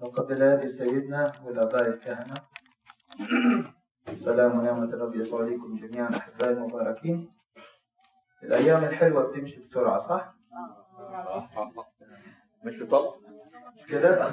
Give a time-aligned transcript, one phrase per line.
[0.00, 2.34] وقبل يد سيدنا والآباء الكهنة
[4.14, 7.32] سلام ونعمة الرب يسوع عليكم جميعا أحبائي المباركين
[8.42, 10.34] الأيام الحلوة بتمشي بسرعة صح؟
[12.64, 13.12] مش طلب
[13.76, 14.30] مش كده؟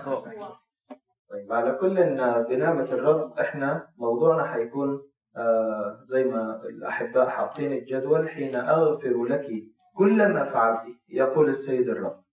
[1.30, 5.02] طيب على كل إن بنعمة الرب إحنا موضوعنا هيكون
[5.38, 9.48] آه زي ما الأحباء حاطين الجدول حين أغفر لك
[9.96, 12.24] كل ما فعلت يقول السيد الرب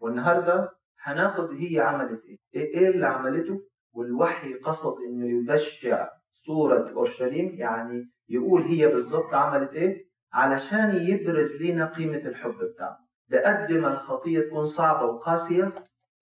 [0.00, 0.77] والنهارده
[1.12, 2.38] هناخد هي عملت إيه؟
[2.74, 3.60] إيه اللي عملته؟
[3.92, 6.08] والوحي قصد إنه يبشع
[6.46, 12.98] صورة أورشليم يعني يقول هي بالظبط عملت إيه؟ علشان يبرز لنا قيمة الحب بتاعه.
[13.30, 15.72] بقد ما الخطية تكون صعبة وقاسية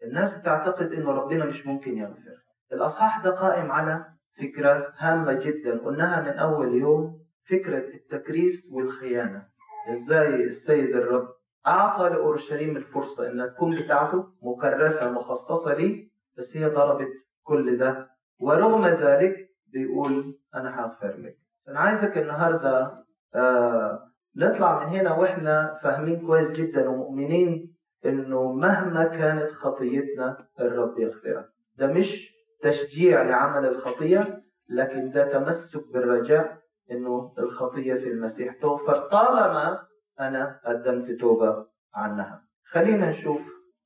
[0.05, 2.37] الناس بتعتقد إنه ربنا مش ممكن يغفر.
[2.73, 4.05] الأصحاح ده قائم على
[4.39, 7.19] فكرة هامة جدا قلناها من أول يوم
[7.51, 9.47] فكرة التكريس والخيانة.
[9.91, 11.29] إزاي السيد الرب
[11.67, 17.09] أعطى لأورشليم الفرصة إنها تكون بتاعته مكرسة مخصصة لي بس هي ضربت
[17.43, 21.37] كل ده ورغم ذلك بيقول أنا هغفر لك.
[21.69, 24.03] أنا عايزك النهاردة آه
[24.37, 31.49] نطلع من هنا وإحنا فاهمين كويس جدا ومؤمنين إنه مهما كانت خطيتنا الرب يغفرها.
[31.77, 36.59] ده مش تشجيع لعمل الخطية لكن ده تمسك بالرجاء
[36.91, 39.79] إنه الخطية في المسيح تغفر طالما
[40.21, 42.43] أنا قدمت توبة عنها.
[42.65, 43.41] خلينا نشوف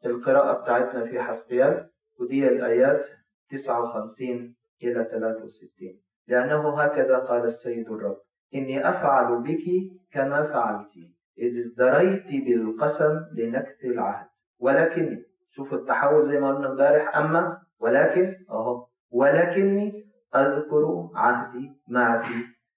[0.07, 3.07] القراءة بتاعتنا في حسقيال ودي الآيات
[3.51, 8.17] 59 إلى 63 لأنه هكذا قال السيد الرب
[8.55, 9.65] إني أفعل بك
[10.13, 10.91] كما فعلت
[11.39, 14.27] إذ ازدريت بالقسم لنكث العهد.
[14.59, 22.27] ولكني شوف التحول زي ما قلنا امبارح أما ولكن أهو ولكني أذكر عهدي معك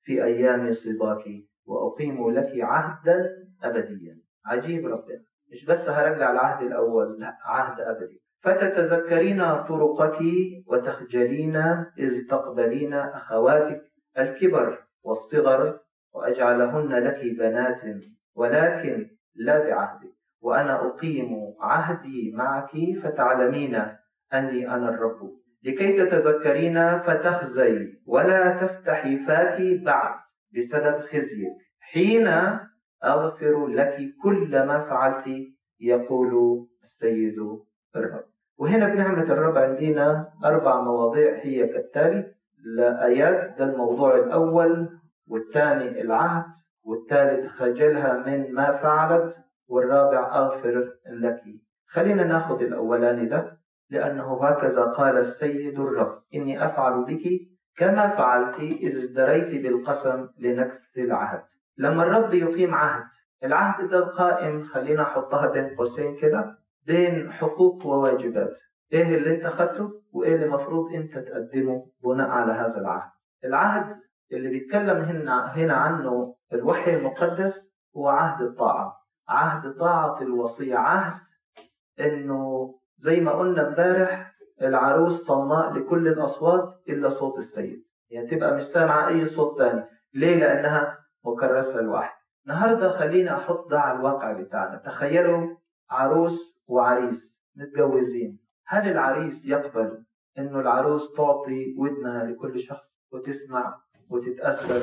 [0.04, 1.24] في أيام صباك
[1.66, 4.18] وأقيم لك عهدا أبديا.
[4.46, 8.22] عجيب ربنا مش بس هرجع العهد الأول لا عهد أبدي.
[8.42, 10.20] فتتذكرين طرقك
[10.68, 11.56] وتخجلين
[12.00, 13.82] إذ تقبلين أخواتك
[14.18, 15.80] الكبر والصغر
[16.14, 17.82] وأجعلهن لك بنات
[18.36, 20.14] ولكن لا بعهدك.
[20.42, 22.72] وأنا أقيم عهدي معك
[23.04, 23.76] فتعلمين
[24.34, 25.32] أني أنا الرب.
[25.64, 30.16] لكي تتذكرين فتخزي ولا تفتحي فاك بعد
[30.58, 31.58] بسبب خزيك.
[31.80, 32.28] حين
[33.06, 35.26] أغفر لك كل ما فعلت
[35.80, 37.40] يقول السيد
[37.96, 38.24] الرب.
[38.58, 42.32] وهنا بنعمة الرب عندنا أربع مواضيع هي كالتالي
[42.66, 44.90] الآيات ده الموضوع الأول
[45.28, 46.46] والثاني العهد
[46.84, 49.36] والثالث خجلها من ما فعلت
[49.68, 51.42] والرابع أغفر لك.
[51.88, 53.58] خلينا ناخذ الأولاني ده
[53.90, 57.24] لأنه هكذا قال السيد الرب إني أفعل بك
[57.78, 61.42] كما فعلت إذ ازدريت بالقسم لنكس العهد.
[61.78, 63.04] لما الرب يقيم عهد
[63.44, 68.58] العهد ده قائم خلينا أحطها بين قوسين كده بين حقوق وواجبات.
[68.94, 73.10] إيه اللي أنت خدته وإيه اللي المفروض أنت تقدمه بناء على هذا العهد.
[73.46, 73.96] العهد
[74.32, 78.98] اللي بيتكلم هنا هنا عنه الوحي المقدس هو عهد الطاعة.
[79.30, 80.76] عهد طاعة الوصية.
[80.76, 81.22] عهد
[82.00, 87.84] إنه زي ما قلنا امبارح العروس صماء لكل الأصوات إلا صوت السيد.
[88.10, 89.84] يعني تبقى مش سامعة أي صوت تاني.
[90.14, 94.78] ليه؟ لأنها مكرسة لوحده النهاردة خليني أحط ده على الواقع بتاعنا.
[94.78, 95.56] تخيلوا
[95.90, 98.40] عروس وعريس متجوزين.
[98.68, 100.04] هل العريس يقبل
[100.38, 103.80] إنه العروس تعطي ودنها لكل شخص وتسمع
[104.12, 104.82] وتتأثر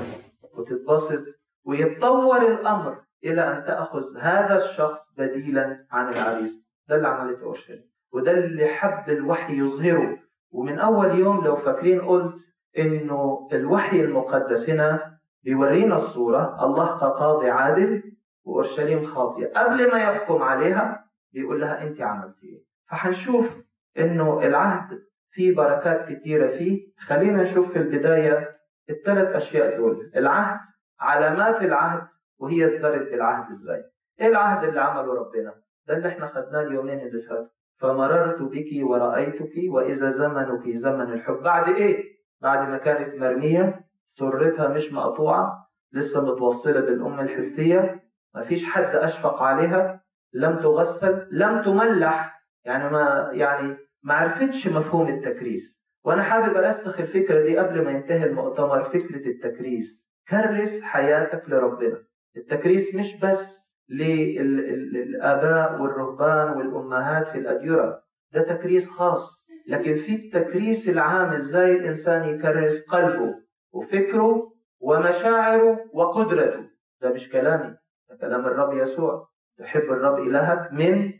[0.54, 1.22] وتتبسط
[1.64, 7.90] ويتطور الأمر إلى أن تأخذ هذا الشخص بديلا عن العريس؟ ده اللي عملته أورشليم.
[8.12, 10.18] وده اللي حب الوحي يظهره.
[10.50, 12.34] ومن أول يوم لو فاكرين قلت
[12.78, 16.64] إنه الوحي المقدس هنا بيورينا الصورة.
[16.64, 18.02] الله كقاضي عادل
[18.44, 19.60] وأورشليم خاطئة.
[19.60, 23.46] قبل ما يحكم عليها بيقول لها أنت عملتي إيه؟ فحنشوف
[23.98, 24.98] إنه العهد
[25.30, 26.92] فيه بركات كتيرة فيه.
[26.98, 28.56] خلينا نشوف في البداية
[28.90, 30.10] الثلاث أشياء دول.
[30.16, 30.60] العهد
[31.00, 32.02] علامات العهد
[32.38, 33.84] وهي ازدرت بالعهد إزاي.
[34.20, 35.54] إيه العهد اللي عمله ربنا؟
[35.86, 37.46] ده اللي إحنا خدناه اليومين اللي فاتوا.
[37.78, 41.42] فمررت بك ورأيتك وإذا زمنك زمن الحب.
[41.42, 42.04] بعد إيه؟
[42.40, 43.89] بعد ما كانت مرمية.
[44.10, 48.02] سرتها مش مقطوعة لسه متوصلة بالأم الحسية
[48.34, 50.00] ما فيش حد أشفق عليها
[50.34, 55.80] لم تغسل لم تملح يعني ما يعني ما عرفتش مفهوم التكريس.
[56.04, 60.04] وأنا حابب أرسخ الفكرة دي قبل ما ينتهي المؤتمر فكرة التكريس.
[60.28, 62.02] كرس حياتك لربنا.
[62.36, 68.02] التكريس مش بس للآباء والرهبان والأمهات في الأديرة
[68.32, 69.40] ده تكريس خاص.
[69.68, 73.34] لكن في التكريس العام إزاي الإنسان يكرس قلبه؟
[73.72, 76.64] وفكره ومشاعره وقدرته.
[77.00, 77.76] ده مش كلامي
[78.10, 79.28] ده كلام الرب يسوع.
[79.58, 81.12] تحب الرب إلهك من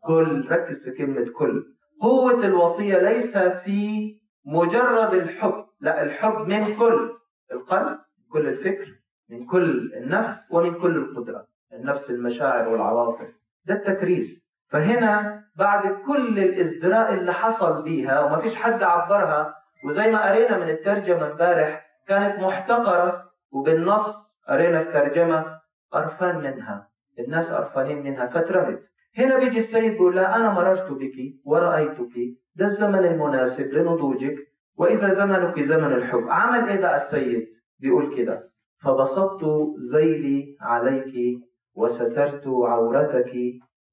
[0.00, 1.64] كل ركز في كلمة كل.
[2.00, 4.10] قوة الوصية ليس في
[4.46, 7.10] مجرد الحب لا الحب من كل
[7.52, 7.88] القلب
[8.18, 8.88] من كل الفكر
[9.30, 11.46] من كل النفس ومن كل القدرة.
[11.72, 13.28] النفس المشاعر والعواطف.
[13.64, 14.40] ده التكريس.
[14.68, 19.54] فهنا بعد كل الإزدراء اللي حصل بيها وما فيش حد عبرها
[19.86, 24.16] وزي ما قرينا من الترجمة امبارح كانت محتقرة وبالنص
[24.48, 25.60] قرينا في ترجمة
[25.92, 26.90] قرفان منها.
[27.18, 28.82] الناس قرفانين منها فترمت.
[29.18, 31.14] هنا بيجي السيد بيقول لها أنا مررت بك
[31.44, 32.14] ورأيتك
[32.54, 34.36] ده الزمن المناسب لنضوجك
[34.76, 36.28] وإذا زمنك زمن الحب.
[36.28, 37.48] عمل إيه بقى السيد؟
[37.78, 38.50] بيقول كده.
[38.82, 39.44] فبسطت
[39.94, 41.38] ذيلي عليك
[41.74, 43.32] وسترت عورتك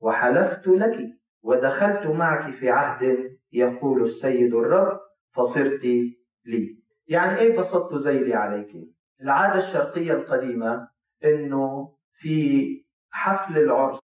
[0.01, 0.97] وحلفت لك
[1.43, 4.99] ودخلت معك في عهد يقول السيد الرب
[5.35, 5.83] فصرت
[6.45, 6.86] لي.
[7.07, 8.71] يعني إيه بسطت ذيلي عليك؟
[9.21, 10.87] العادة الشرقية القديمة
[11.23, 12.67] إنه في
[13.11, 13.99] حفل العرس.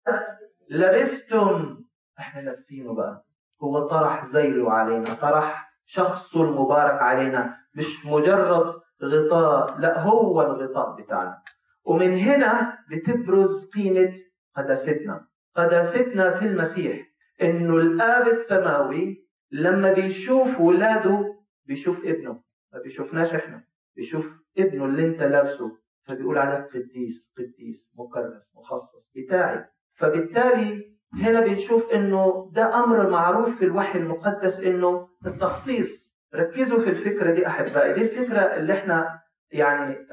[0.69, 1.77] لبستم.
[2.19, 3.25] إحنا لابسينه بقى.
[3.63, 11.41] هو طرح ذيله علينا طرح شخصه المبارك علينا مش مجرد غطاء لا هو الغطاء بتاعنا.
[11.85, 14.13] ومن هنا بتبرز قيمة
[14.55, 15.27] قداستنا.
[15.55, 17.07] قداستنا في المسيح
[17.41, 22.41] إنه الآب السماوي لما بيشوف ولاده بيشوف ابنه.
[22.73, 23.63] ما بيشوفناش إحنا
[23.95, 24.25] بيشوف
[24.57, 29.65] ابنه اللي انت لابسه فبيقول عليك قديس قديس مكرس مخصص بتاعي.
[29.93, 36.11] فبالتالي هنا بنشوف إنه ده أمر معروف في الوحي المقدس إنه التخصيص.
[36.35, 37.93] ركزوا في الفكرة دي أحبائي.
[37.93, 39.19] دي الفكرة اللي إحنا
[39.51, 40.07] يعني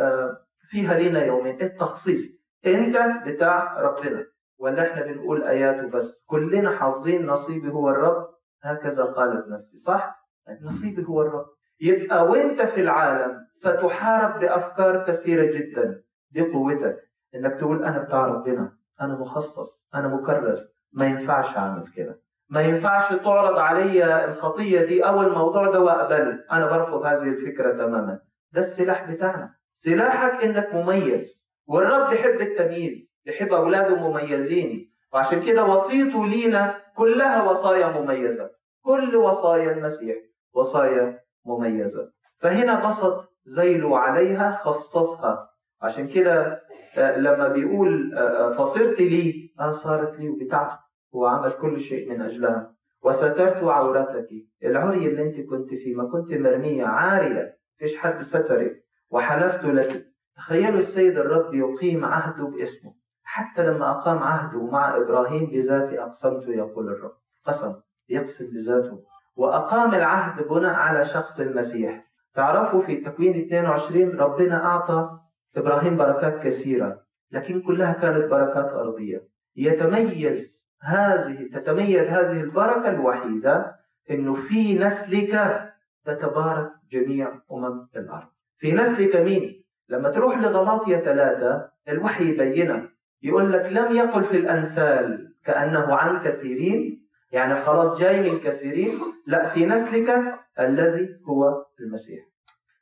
[0.68, 1.60] فيها لينا يومين.
[1.62, 2.22] التخصيص.
[2.66, 2.96] أنت
[3.26, 4.26] بتاع ربنا.
[4.58, 6.24] ولا إحنا بنقول آياته بس.
[6.26, 8.28] كلنا حافظين نصيبي هو الرب.
[8.62, 9.78] هكذا قالت نفسي.
[9.78, 10.28] صح؟
[10.62, 11.46] نصيبي هو الرب.
[11.80, 16.02] يبقى وانت في العالم ستحارب بأفكار كثيرة جدا.
[16.30, 16.96] دي قوتك.
[17.34, 20.68] إنك تقول أنا بتاع ربنا أنا مخصص أنا مكرس.
[20.92, 22.20] ما ينفعش أعمل كده.
[22.50, 28.20] ما ينفعش تعرض علي الخطية دي أو الموضوع ده واقبل أنا برفض هذه الفكرة تماما.
[28.52, 29.54] ده السلاح بتاعنا.
[29.78, 31.44] سلاحك إنك مميز.
[31.66, 34.92] والرب يحب التمييز يحب أولاده مميزين.
[35.12, 38.50] وعشان كده وصيته لينا كلها وصايا مميزة.
[38.82, 40.16] كل وصايا المسيح
[40.54, 42.10] وصايا مميزة.
[42.38, 45.50] فهنا بسط ذيله عليها خصصها.
[45.82, 46.62] عشان كده
[46.98, 48.12] لما بيقول
[48.58, 50.78] فصرت لي آه صارت لي وبتاعته.
[51.14, 52.74] هو عمل كل شيء من أجلها.
[53.02, 54.28] وسترت عورتك.
[54.64, 57.58] العري اللي انت كنت فيه ما كنت مرمية عارية.
[57.78, 58.84] فيش حد سترك.
[59.10, 60.04] وحلفت لك.
[60.36, 62.94] تخيلوا السيد الرب يقيم عهده باسمه.
[63.22, 67.12] حتى لما أقام عهده مع إبراهيم بذاتي أقسمت يقول الرب.
[67.46, 67.74] قسم
[68.08, 69.07] يقسم بذاته.
[69.38, 72.04] وأقام العهد بناء على شخص المسيح.
[72.34, 75.18] تعرفوا في تكوين 22 ربنا أعطى
[75.56, 77.00] إبراهيم بركات كثيرة
[77.32, 79.22] لكن كلها كانت بركات أرضية.
[79.56, 83.76] يتميز هذه تتميز هذه البركة الوحيدة
[84.10, 85.62] إنه في نسلك
[86.04, 88.28] تتبارك جميع أمم الأرض.
[88.58, 92.88] في نسلك مين؟ لما تروح لغلاطية ثلاثة الوحي يبينها
[93.22, 96.97] يقول لك لم يقل في الأنسال كأنه عن كثيرين
[97.32, 98.90] يعني خلاص جاي من كثيرين.
[99.26, 102.24] لا في نسلك الذي هو المسيح.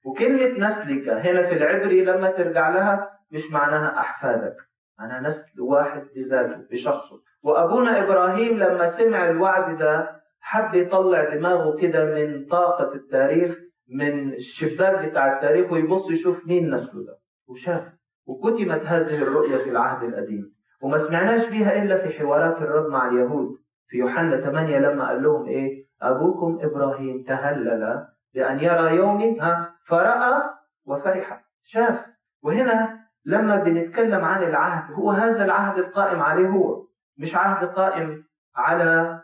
[0.04, 4.56] وكلمة نسلك هنا في العبري لما ترجع لها مش معناها أحفادك
[4.98, 7.20] معناها نسل واحد بذاته بشخصه.
[7.42, 15.08] وأبونا إبراهيم لما سمع الوعد ده حب يطلع دماغه كده من طاقة التاريخ من الشباك
[15.08, 17.18] بتاع التاريخ ويبص يشوف مين نسله ده.
[17.48, 17.82] وشاف.
[18.26, 20.54] وكتمت هذه الرؤية في العهد القديم.
[20.82, 23.48] وما سمعناش بيها إلا في حوارات الرب مع اليهود.
[23.88, 30.42] في يوحنا 8 لما قال لهم إيه؟ أبوكم إبراهيم تهلل لأن يرى يومي ها فرأى
[30.86, 31.44] وفرح.
[31.62, 32.06] شاف.
[32.42, 36.86] وهنا لما بنتكلم عن العهد هو هذا العهد القائم عليه هو.
[37.18, 38.24] مش عهد قائم
[38.56, 39.20] على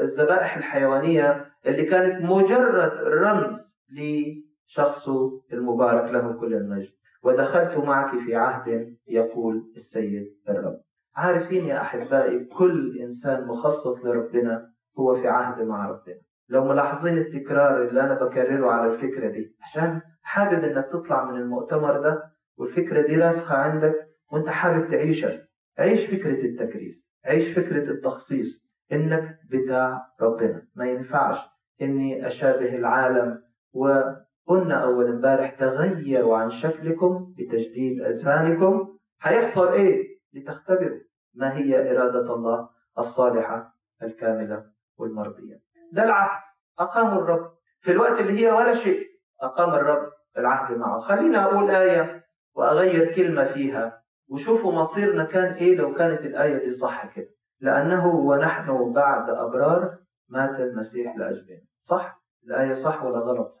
[0.00, 8.96] الذبائح الحيوانية اللي كانت مجرد رمز لشخصه المبارك له كل المجد ودخلت معك في عهد
[9.08, 10.80] يقول السيد الرب.
[11.16, 16.16] عارفين يا أحبائي كل إنسان مخصص لربنا هو في عهد مع ربنا.
[16.48, 22.00] لو ملاحظين التكرار اللي أنا بكرره على الفكرة دي عشان حابب إنك تطلع من المؤتمر
[22.00, 22.22] ده
[22.58, 23.94] والفكرة دي راسخة عندك
[24.32, 25.46] وأنت حابب تعيشها.
[25.78, 30.62] عيش فكرة التكريس عيش فكرة التخصيص إنك بتاع ربنا.
[30.76, 31.38] ما ينفعش
[31.82, 33.42] إني أشابه العالم.
[33.74, 38.88] وقلنا أول امبارح تغيروا عن شكلكم بتجديد أذهانكم
[39.22, 41.00] هيحصل إيه؟ لتختبروا
[41.34, 44.66] ما هي إرادة الله الصالحة الكاملة
[44.98, 45.60] والمرضية.
[45.92, 46.42] ده العهد.
[46.78, 47.52] أقام الرب.
[47.80, 49.06] في الوقت اللي هي ولا شيء
[49.40, 51.00] أقام الرب العهد معه.
[51.00, 52.24] خلينا أقول آية
[52.54, 54.02] وأغير كلمة فيها.
[54.28, 57.28] وشوفوا مصيرنا كان إيه لو كانت الآية دي صح كده.
[57.60, 59.98] لأنه ونحن بعد أبرار
[60.28, 61.60] مات المسيح لأجلنا.
[61.82, 63.56] صح؟ الآية صح ولا غلط؟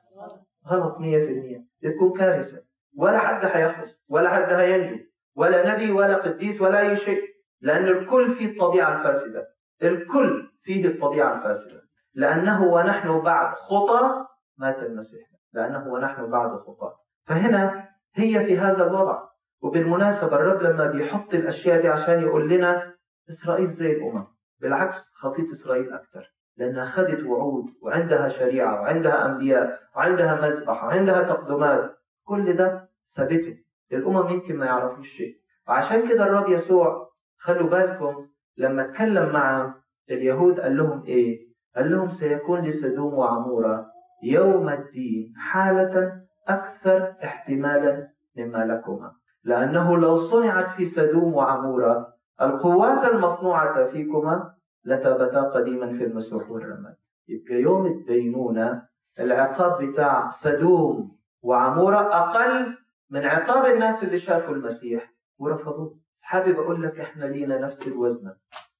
[0.66, 2.62] غلط 100% تكون كارثة.
[2.96, 5.04] ولا حد حيخلص ولا حد هينجو.
[5.36, 7.22] ولا نبي ولا قديس ولا أي شيء.
[7.60, 9.46] لأن الكل فيه الطبيعة الفاسدة.
[9.82, 11.82] الكل فيه الطبيعة الفاسدة.
[12.14, 14.26] لأنه ونحن بعد خطى
[14.58, 15.28] مات المسيح.
[15.52, 16.92] لأنه ونحن بعد خطى.
[17.26, 19.22] فهنا هي في هذا الوضع.
[19.62, 22.94] وبالمناسبة الرب لما بيحط الأشياء دي عشان يقول لنا
[23.30, 24.26] إسرائيل زي الأمم.
[24.60, 31.98] بالعكس خطية إسرائيل أكثر لأنها خدت وعود وعندها شريعة وعندها أنبياء وعندها مذبح وعندها تقدمات.
[32.24, 33.58] كل ده ثابته
[33.92, 35.36] الأمم يمكن ما يعرفوش شيء.
[35.68, 37.08] وعشان كده الرب يسوع
[37.38, 39.74] خلوا بالكم لما اتكلم مع
[40.10, 41.38] اليهود قال لهم إيه؟
[41.76, 43.86] قال لهم سيكون لسدوم وعمورة
[44.24, 49.12] يوم الدين حالة أكثر احتمالا مما لكما.
[49.44, 56.94] لأنه لو صنعت في سدوم وعمورة القوات المصنوعة فيكما لثبتا قديما في المسوح والرماد.
[57.28, 58.82] يبقى يوم الدينونة
[59.20, 62.76] العقاب بتاع سدوم وعمورة أقل
[63.12, 65.98] من عقاب الناس اللي شافوا المسيح ورفضوه.
[66.20, 68.34] حابب أقول لك إحنا لينا نفس الوزن.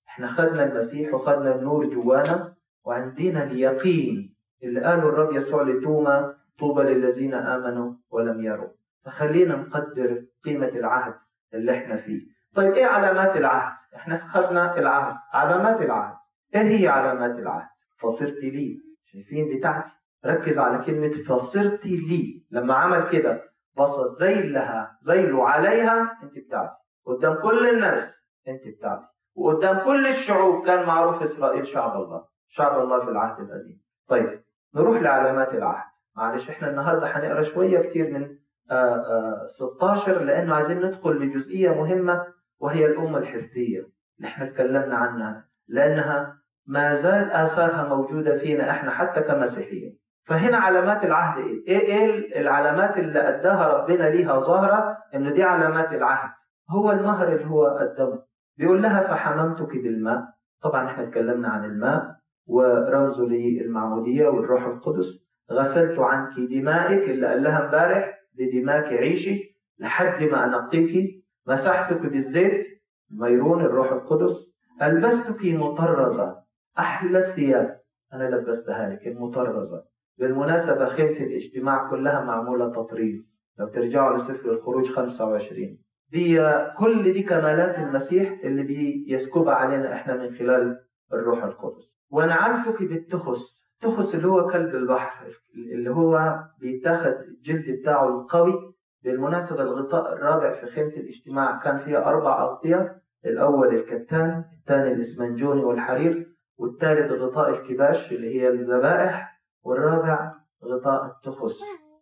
[0.09, 4.35] إحنا خدنا المسيح وخدنا النور جوانا وعندنا اليقين.
[4.63, 8.69] اللي قاله الرب يسوع لتوما طوبى للذين آمنوا ولم يروا.
[9.05, 11.15] فخلينا نقدر قيمة العهد
[11.55, 12.21] اللي إحنا فيه.
[12.55, 15.17] طيب إيه علامات العهد؟ إحنا خدنا العهد.
[15.33, 16.17] علامات العهد.
[16.55, 18.79] إيه هي علامات العهد؟ فصرت لي.
[19.05, 19.91] شايفين بتاعتي؟
[20.27, 22.45] ركز على كلمة فصرت لي.
[22.51, 26.77] لما عمل كده بسط زي لها زي له عليها انت بتاعتي.
[27.07, 28.15] قدام كل الناس
[28.49, 29.07] انت بتاعتي.
[29.35, 33.83] وقدام كل الشعوب كان معروف إسرائيل شعب الله شعب الله في العهد القديم.
[34.09, 34.43] طيب
[34.75, 35.93] نروح لعلامات العهد.
[36.17, 38.39] معلش إحنا النهارده هنقرا شوية كتير من
[38.71, 42.27] آآ آآ 16 لأنه عايزين ندخل لجزئية مهمة
[42.61, 43.81] وهي الامه الحسية.
[44.17, 49.99] اللي إحنا اتكلمنا عنها لأنها ما زال آثارها موجودة فينا إحنا حتى كمسيحيين.
[50.25, 55.93] فهنا علامات العهد إيه؟ إيه إيه العلامات اللي أداها ربنا ليها ظاهرة؟ إنه دي علامات
[55.93, 56.31] العهد.
[56.71, 58.23] هو المهر اللي هو قدمه.
[58.57, 60.25] بيقول لها فحممتك بالماء.
[60.63, 65.07] طبعا إحنا اتكلمنا عن الماء ورمزه للمعمودية والروح القدس.
[65.53, 72.67] غسلت عنك دمائك اللي قال لها امبارح بدماك عيشي لحد ما انقيك مسحتك بالزيت
[73.11, 74.53] ميرون الروح القدس.
[74.83, 76.43] ألبستك مطرزة
[76.79, 77.81] أحلى الثياب.
[78.13, 79.85] أنا لبستها لك المطرزه
[80.23, 83.37] بالمناسبة خيمة الاجتماع كلها معمولة تطريز.
[83.59, 85.79] لو ترجعوا لسفر الخروج 25
[86.11, 86.41] دي
[86.79, 90.79] كل دي كمالات المسيح اللي بيسكبها علينا إحنا من خلال
[91.13, 91.93] الروح القدس.
[92.11, 95.27] ونعلتك بالتخس التخس اللي هو كلب البحر
[95.75, 98.73] اللي هو بيتاخد الجلد بتاعه القوي.
[99.05, 103.03] بالمناسبة الغطاء الرابع في خيمة الاجتماع كان فيها أربع أغطية.
[103.27, 109.32] الأول الكتان الثاني الإسمنجوني والحرير والثالث غطاء الكباش اللي هي الذبائح.
[109.63, 110.33] والرابع
[110.65, 111.61] غطاء التخس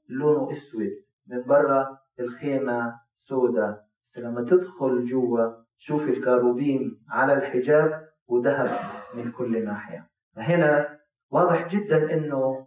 [0.09, 0.91] لونه أسود
[1.27, 3.85] من برا الخيمة سوداء.
[4.17, 8.71] لما تدخل جوا تشوف الكاروبين على الحجاب وذهب
[9.15, 10.09] من كل ناحية.
[10.37, 10.99] فهنا
[11.31, 12.67] واضح جدا إنه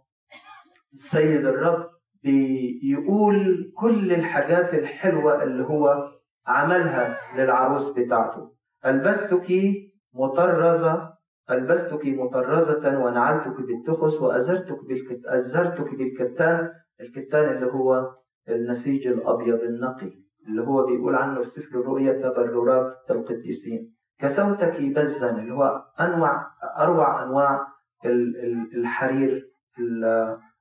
[0.94, 1.86] السيد الرب
[2.22, 6.08] بيقول كل الحاجات الحلوة اللي هو
[6.46, 8.52] عملها للعروس بتاعته.
[8.86, 9.46] ألبستك
[10.14, 11.13] مطرزة
[11.50, 15.26] ألبستك مطرزة ونعلتك بالتخس وأزرتك بالكت...
[15.26, 16.70] أزرتك بالكتان
[17.00, 18.14] الكتان اللي هو
[18.48, 20.10] النسيج الأبيض النقي
[20.48, 23.94] اللي هو بيقول عنه في سفر الرؤيا تبررات القديسين.
[24.18, 26.46] كسوتك بزا اللي هو أنواع
[26.78, 27.66] أروع أنواع
[28.74, 29.50] الحرير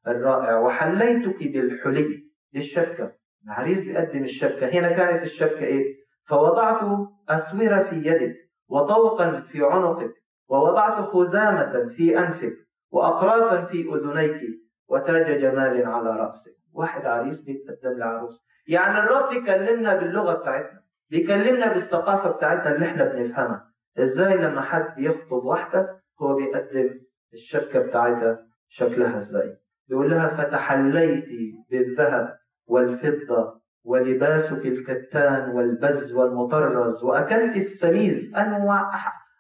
[0.08, 0.60] الرائع.
[0.60, 2.24] وحليتك بالحلي
[2.56, 3.12] الشبكة
[3.46, 4.68] العريس بيقدم الشبكة.
[4.68, 5.96] هنا كانت الشبكة إيه؟
[6.28, 8.36] فوضعت أسورة في يدك
[8.70, 10.14] وطوقا في عنقك.
[10.54, 12.54] ووضعت خزامة في أنفك
[12.92, 14.42] وأقراطا في أذنيك
[14.88, 16.52] وتاج جمال على رأسك.
[16.74, 18.46] واحد عريس بيتقدم لعروس.
[18.68, 20.80] يعني الرب بيكلمنا باللغة بتاعتنا
[21.10, 23.66] بيكلمنا بالثقافة بتاعتنا اللي إحنا بنفهمها.
[24.00, 26.90] إزاي لما حد يخطب واحدة هو بيقدم
[27.34, 29.58] الشبكة بتاعتها شكلها إزاي؟
[29.88, 31.26] بيقول لها فتحليت
[31.72, 38.90] بالذهب والفضة ولباسك الكتان والبز والمطرز وأكلت السميز أنواع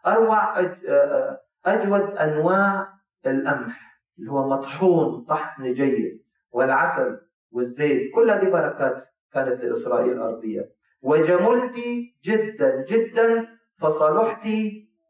[0.07, 0.59] أروع
[1.65, 2.87] أجود أنواع
[3.27, 7.19] القمح اللي هو مطحون طحن جيد والعسل
[7.51, 8.11] والزيت.
[8.15, 10.69] كل هذه بركات كانت لإسرائيل الأرضية
[11.01, 11.73] وجملت
[12.23, 13.47] جدا جدا
[13.79, 14.47] فصلحت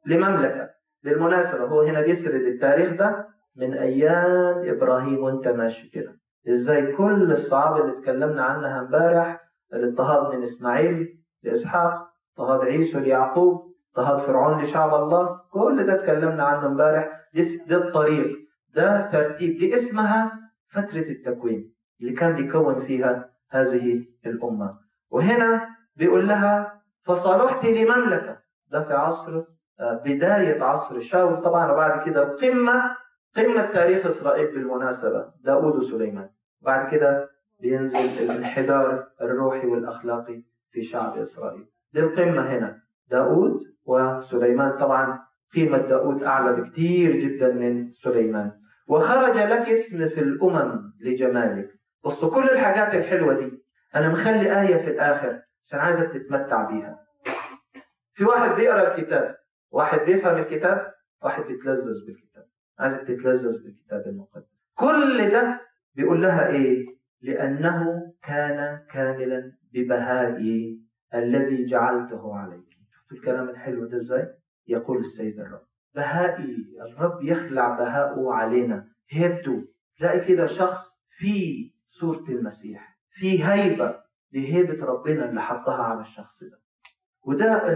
[0.05, 0.69] لمملكة.
[1.03, 6.19] بالمناسبة هو هنا بيسرد التاريخ ده من أيام إبراهيم وأنت ماشي كده.
[6.49, 14.17] إزاي كل الصعاب اللي اتكلمنا عنها امبارح الاضطهاد من إسماعيل لإسحاق اضطهاد عيسو ليعقوب اضطهاد
[14.17, 15.39] فرعون لشعب الله.
[15.51, 17.21] كل ده اتكلمنا عنه امبارح.
[17.67, 18.37] ده الطريق.
[18.75, 19.57] ده ترتيب.
[19.57, 24.79] دي اسمها فترة التكوين اللي كان بيكون فيها هذه الأمة.
[25.09, 28.37] وهنا بيقول لها فصالحت لمملكة
[28.71, 29.43] ده في عصر
[29.79, 31.41] آه، بداية عصر شاول.
[31.41, 32.95] طبعا وبعد كده قمة
[33.37, 35.25] قمة تاريخ إسرائيل بالمناسبة.
[35.43, 36.29] داود وسليمان.
[36.61, 41.65] بعد كده بينزل الانحدار الروحي والأخلاقي في شعب إسرائيل.
[41.93, 42.79] دي القمة هنا.
[43.09, 45.19] داود وسليمان طبعا
[45.55, 48.51] قيمة داود أعلى بكثير جدا من سليمان.
[48.87, 51.69] وخرج لك اسم في الأمم لجمالك.
[52.03, 53.63] بص كل الحاجات الحلوة دي
[53.95, 56.99] أنا مخلي آية في الآخر عشان عايزك تتمتع بيها.
[58.13, 59.35] في واحد بيقرأ الكتاب
[59.71, 62.45] واحد بيفهم الكتاب واحد بيتلذذ بالكتاب.
[62.79, 64.63] عايزك تتلذذ بالكتاب المقدس.
[64.75, 65.61] كل ده
[65.95, 66.85] بيقول لها إيه؟
[67.21, 70.79] لأنه كان كاملا ببهائي
[71.13, 72.72] الذي جعلته عليك.
[73.13, 74.27] الكلام الحلو ده إزاي؟
[74.67, 75.61] يقول السيد الرب.
[75.95, 78.87] بهائي الرب يخلع بهاءه علينا.
[79.09, 79.63] هيبته
[79.99, 83.95] تلاقي كده شخص في صورة المسيح في هيبة
[84.33, 86.59] لهيبة ربنا اللي حطها على الشخص ده.
[87.25, 87.67] وده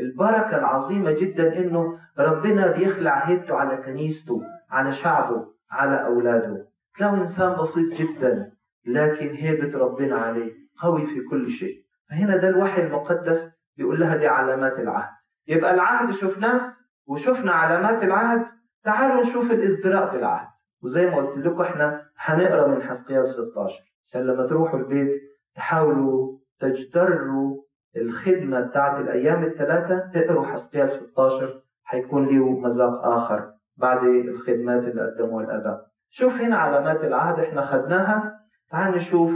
[0.00, 6.68] البركة العظيمة جدا إنه ربنا بيخلع هيبته على كنيسته على شعبه على أولاده.
[6.98, 8.52] تلاقوا إنسان بسيط جدا
[8.86, 11.82] لكن هيبة ربنا عليه قوي في كل شيء.
[12.10, 15.10] فهنا ده الوحي المقدس بيقول لها دي علامات العهد.
[15.48, 16.72] يبقى العهد شفناه
[17.06, 18.46] وشفنا علامات العهد
[18.84, 20.48] تعالوا نشوف الإزدراء بالعهد.
[20.82, 25.22] وزي ما قلت لكم إحنا هنقرأ من حسقيال 16 عشان لما تروحوا البيت
[25.54, 27.62] تحاولوا تجتروا
[27.96, 35.44] الخدمة بتاعت الأيام الثلاثة تقروا حسقيال 16 حيكون له مذاق آخر بعد الخدمات اللي قدموها
[35.44, 35.86] الآباء.
[36.10, 39.32] شوف هنا علامات العهد إحنا خدناها تعال نشوف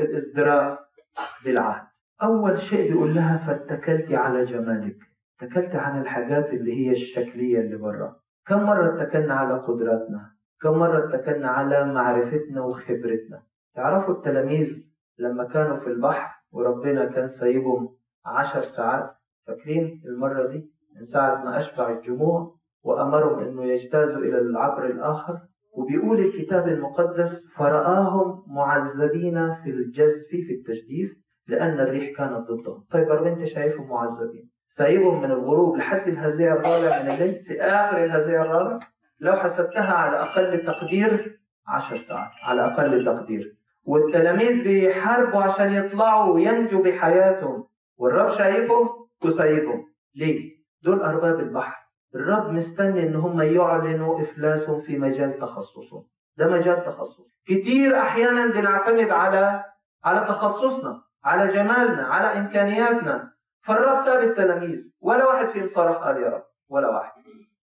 [0.00, 0.80] الإزدراء
[1.44, 1.89] بالعهد.
[2.22, 4.96] أول شيء بيقول لها فاتكلت على جمالك.
[5.42, 8.16] اتكلت على الحاجات اللي هي الشكلية اللي برا.
[8.46, 13.42] كم مرة اتكلنا على قدراتنا؟ كم مرة اتكلنا على معرفتنا وخبرتنا؟
[13.74, 14.86] تعرفوا التلاميذ
[15.18, 17.88] لما كانوا في البحر وربنا كان سايبهم
[18.26, 19.10] عشر ساعات؟
[19.46, 25.38] فاكرين المرة دي؟ من ساعة ما أشبع الجموع وأمرهم أنه يجتازوا إلى العبر الآخر.
[25.72, 31.19] وبيقول الكتاب المقدس فرآهم معذبين في الجزف في التجديف
[31.50, 34.50] لأن الريح كانت ضدهم طيب أنت شايفهم معذبين.
[34.68, 37.44] سايبهم من الغروب لحد الهزيع الرابع من الليل.
[37.44, 38.78] في آخر الهزيع الرابع
[39.20, 42.30] لو حسبتها على أقل تقدير عشر ساعات.
[42.42, 43.56] على أقل تقدير.
[43.84, 47.64] والتلاميذ بيحاربوا عشان يطلعوا وينجوا بحياتهم.
[47.96, 48.88] والرب شايفهم
[49.24, 49.84] وسايبهم.
[50.14, 51.76] ليه؟ دول أرباب البحر.
[52.14, 56.04] الرب مستني إن هم يعلنوا إفلاسهم في مجال تخصصهم.
[56.36, 57.30] ده مجال تخصص.
[57.46, 59.64] كتير أحيانا بنعتمد على
[60.04, 61.09] على تخصصنا.
[61.24, 63.32] على جمالنا على إمكانياتنا.
[63.62, 64.90] فالرب ساب التلاميذ.
[65.00, 66.44] ولا واحد فيهم صرخ قال يا رب.
[66.68, 67.12] ولا واحد.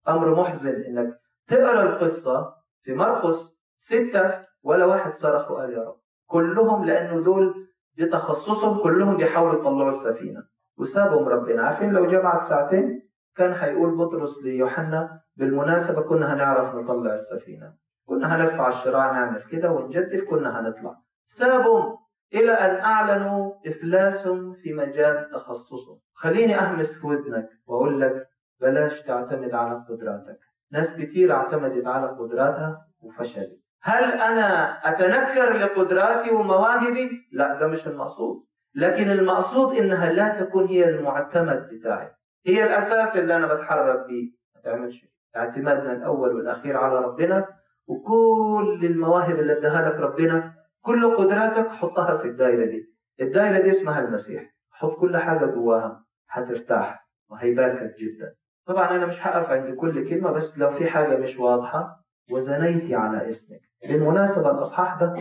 [0.08, 4.44] أمر محزن إنك تقرأ القصة في مرقس ستة.
[4.62, 5.96] ولا واحد صرخ وقال يا رب.
[6.26, 10.42] كلهم لأنه دول بتخصصهم كلهم بيحاولوا يطلعوا السفينة.
[10.78, 11.62] وسابهم ربنا.
[11.62, 17.74] عارفين لو بعد ساعتين كان حيقول بطرس ليوحنا بالمناسبة كنا هنعرف نطلع السفينة.
[18.06, 20.96] كنا هنرفع الشراع نعمل كده ونجدف كنا هنطلع.
[21.26, 21.98] سابهم.
[22.34, 28.26] إلى أن أعلنوا إفلاسهم في مجال تخصصهم خليني أهمس في ودنك وأقول لك
[28.60, 30.38] بلاش تعتمد على قدراتك.
[30.72, 33.60] ناس كتير اعتمدت على قدراتها وفشلت.
[33.82, 38.44] هل أنا أتنكر لقدراتي ومواهبي؟ لا ده مش المقصود.
[38.74, 42.10] لكن المقصود إنها لا تكون هي المعتمد بتاعي.
[42.46, 44.30] هي الأساس اللي أنا بتحرك بيه.
[44.54, 45.06] ما تعملش.
[45.36, 47.46] اعتمادنا الأول والأخير على ربنا
[47.86, 52.94] وكل المواهب اللي اداها لك ربنا كل قدراتك حطها في الدائرة دي.
[53.20, 54.54] الدائرة دي اسمها المسيح.
[54.70, 58.34] حط كل حاجة جواها هترتاح وهيباركك جدا.
[58.66, 63.28] طبعا أنا مش هقف عند كل كلمة بس لو في حاجة مش واضحة وزنيتي على
[63.28, 63.60] اسمك.
[63.88, 65.14] بالمناسبة الأصحاح ده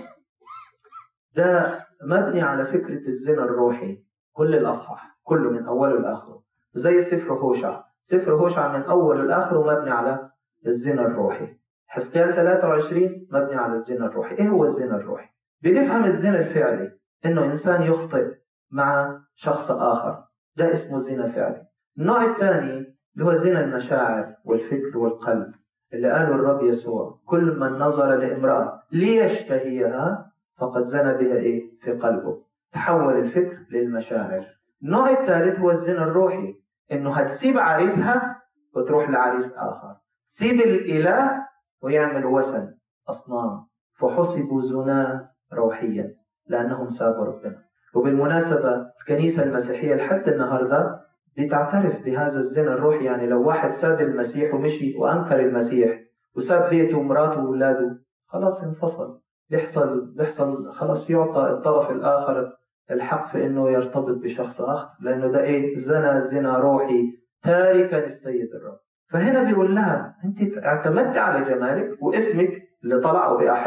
[1.35, 4.03] ده مبني على فكرة الزنا الروحي.
[4.33, 6.43] كل الأصحاح كله من أوله لآخره.
[6.73, 7.83] زي سفر هوشع.
[8.05, 10.29] سفر هوشع من أوله لآخره مبني على
[10.67, 11.57] الزنا الروحي.
[11.87, 14.35] حسقيال 23 مبني على الزنا الروحي.
[14.35, 15.29] إيه هو الزنا الروحي؟
[15.63, 16.91] بنفهم الزنا الفعلي
[17.25, 18.27] إنه إنسان يخطئ
[18.71, 20.23] مع شخص آخر.
[20.55, 21.67] ده اسمه زنا فعلي.
[21.97, 25.53] النوع الثاني اللي هو زنا المشاعر والفكر والقلب
[25.93, 32.43] اللي قاله الرب يسوع كل من نظر لامرأة ليشتهيها فقد زنى بها إيه؟ في قلبه.
[32.71, 34.45] تحول الفكر للمشاعر.
[34.83, 36.55] النوع الثالث هو الزنا الروحي
[36.91, 38.41] إنه هتسيب عريسها
[38.75, 39.95] وتروح لعريس آخر.
[40.29, 41.47] تسيب الإله
[41.81, 42.73] ويعمل وثن
[43.09, 46.15] أصنام فحسبوا زنا روحيا
[46.47, 47.57] لأنهم سابوا ربنا.
[47.95, 50.99] وبالمناسبة الكنيسة المسيحية لحد النهاردة
[51.37, 55.99] بتعترف بهذا الزنا الروحي يعني لو واحد ساب المسيح ومشي وأنكر المسيح
[56.35, 59.19] وساب بيته ومراته وأولاده خلاص انفصل.
[59.49, 62.51] بيحصل بيحصل خلاص يعطى الطرف الآخر
[62.91, 67.03] الحق في إنه يرتبط بشخص آخر لأنه ده إيه؟ زنا زنا روحي
[67.43, 68.77] تاركا السيد الرب.
[69.11, 72.49] فهنا بيقول لها أنت اعتمدت على جمالك واسمك
[72.83, 73.63] اللي طلع وبقى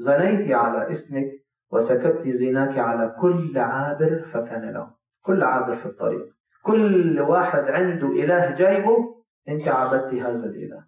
[0.00, 1.30] زنيت على اسمك
[1.72, 4.90] وسكبت زناك على كل عابر فكان له.
[5.22, 6.26] كل عابر في الطريق.
[6.62, 9.14] كل واحد عنده إله جايبه
[9.48, 10.84] أنت عبدت هذا الإله.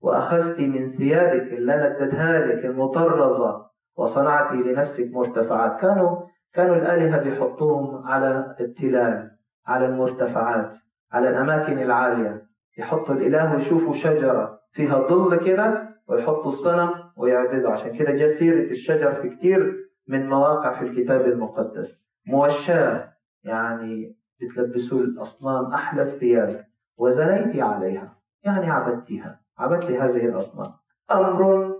[0.00, 5.80] وأخذت من ثيابك اللي أنا لك المطرزة وصنعت لنفسك مرتفعات.
[5.80, 6.16] كانوا
[6.52, 9.30] كانوا الآلهة بيحطوهم على التلال
[9.66, 10.74] على المرتفعات
[11.12, 12.46] على الأماكن العالية.
[12.78, 19.14] يحطوا الإله ويشوفوا شجرة فيها ظل كده ويحطوا الصنم ويعبدوا عشان كده جاء سيرة الشجر
[19.14, 22.00] في كتير من مواقع في الكتاب المقدس.
[22.26, 23.12] موشاة
[23.44, 26.64] يعني بتلبسوا الأصنام أحلى الثياب
[26.98, 30.72] وزنيت عليها يعني عبدتها عبدت هذه الأصنام.
[31.10, 31.70] أمر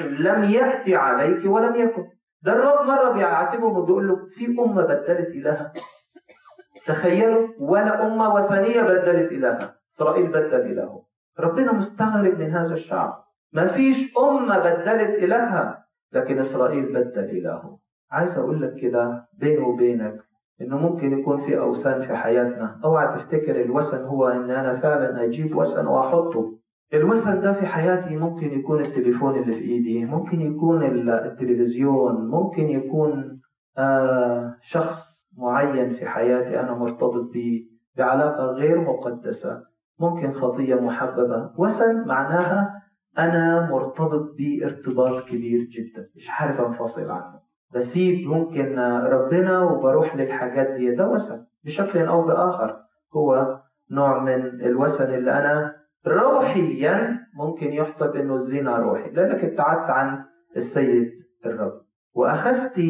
[0.00, 2.04] لم يأتي عليك ولم يكن.
[2.42, 5.72] ده الرب مرة بيعاتبهم وبيقول له في أمة بدلت إلهها
[6.86, 11.04] تخيلوا ولا أمة وثنية بدلت إلهها إسرائيل بدل إلهه.
[11.40, 13.23] ربنا مستغرب من هذا الشعب.
[13.54, 17.78] ما فيش أمة بدلت إلهها لكن إسرائيل بدل إلهه.
[18.10, 20.20] عايز أقول لك كده بيني وبينك
[20.60, 22.80] إنه ممكن يكون في أوثان في حياتنا.
[22.84, 26.58] أوعى تفتكر الوثن هو إن أنا فعلا أجيب وثن وأحطه.
[26.94, 33.40] الوثن ده في حياتي ممكن يكون التليفون اللي في إيدي ممكن يكون التلفزيون ممكن يكون
[33.78, 37.64] آه شخص معين في حياتي أنا مرتبط به
[37.96, 39.62] بعلاقة غير مقدسة
[40.00, 41.50] ممكن خطية محببة.
[41.58, 42.73] وثن معناها
[43.18, 47.40] أنا مرتبط بيه ارتباط كبير جدا مش عارف أنفصل عنه.
[47.74, 52.76] بسيب ممكن ربنا وبروح للحاجات دي ده وثن بشكل أو بآخر
[53.14, 60.24] هو نوع من الوثن اللي أنا روحيا ممكن يحسب إنه الزنا روحي لأنك ابتعدت عن
[60.56, 61.12] السيد
[61.46, 61.80] الرب.
[62.14, 62.80] واخذت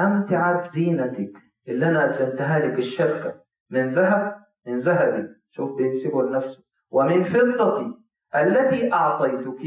[0.00, 1.32] أمتعة زينتك
[1.68, 3.34] اللي أنا قدمتها لك الشبكه
[3.70, 5.28] من ذهب من ذهبي.
[5.50, 6.62] شوف بينسبه لنفسه.
[6.90, 7.99] ومن فضتي
[8.34, 9.62] التي أعطيتك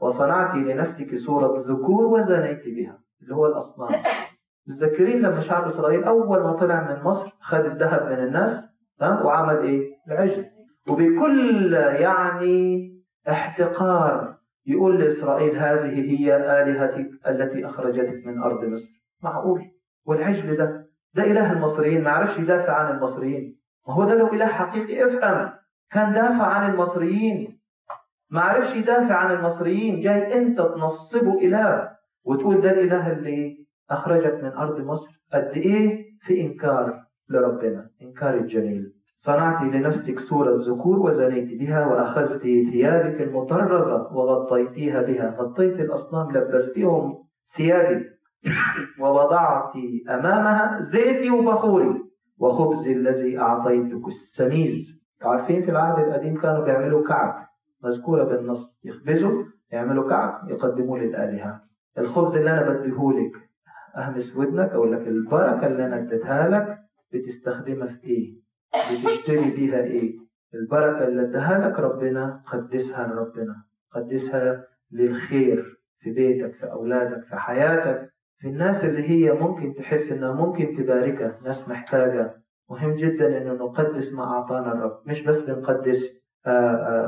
[0.00, 3.88] وصنعت لنفسك صورة ذكور وزنيت بها اللي هو الأصنام.
[4.68, 8.64] متذكرين لما شعب إسرائيل أول ما طلع من مصر خد الذهب من الناس
[9.00, 10.46] وعمل إيه؟ العجل.
[10.88, 12.90] وبكل يعني
[13.28, 18.88] احتقار يقول لإسرائيل هذه هي آلهتك التي أخرجتك من أرض مصر.
[19.22, 19.62] معقول؟
[20.06, 22.04] والعجل ده ده إله المصريين.
[22.04, 23.60] ما عرفش يدافع عن المصريين.
[23.88, 25.06] ما هو ده لو إله حقيقي.
[25.06, 25.50] افهم
[25.90, 27.60] كان دافع عن المصريين.
[28.34, 31.90] ما عرفش يدافع عن المصريين جاي أنت تنصبه إله
[32.24, 35.08] وتقول ده الإله اللي أخرجك من أرض مصر.
[35.32, 38.92] قد إيه؟ في إنكار لربنا إنكار الجميل.
[39.20, 45.36] صنعت لنفسك صورة ذكور وزنيت بها وأخذت ثيابك المطرزة وغطيتيها بها.
[45.38, 47.24] غطيت الأصنام لبستهم
[47.56, 48.04] ثيابي
[49.00, 49.72] ووضعت
[50.08, 52.00] أمامها زيتي وبخوري
[52.38, 55.00] وخبزي الذي أعطيتك السميز.
[55.22, 57.53] عارفين في العهد القديم كانوا بيعملوا كعك.
[57.84, 58.78] مذكورة بالنص.
[58.84, 61.60] يخبزوا يعملوا كعك يقدموه للآلهة.
[61.98, 63.32] الخبز اللي أنا بديهولك
[63.96, 66.78] أهمس ودنك أقول لك البركة اللي أنا اديتها لك
[67.12, 68.34] بتستخدمها في إيه؟
[68.92, 70.18] بتشتري بيها إيه؟
[70.54, 73.56] البركة اللي اداها لك ربنا قدسها لربنا.
[73.92, 80.32] قدسها للخير في بيتك في أولادك في حياتك في الناس اللي هي ممكن تحس إنها
[80.32, 82.42] ممكن تباركها ناس محتاجة.
[82.70, 85.00] مهم جدا إنه نقدس ما أعطانا الرب.
[85.06, 86.23] مش بس بنقدس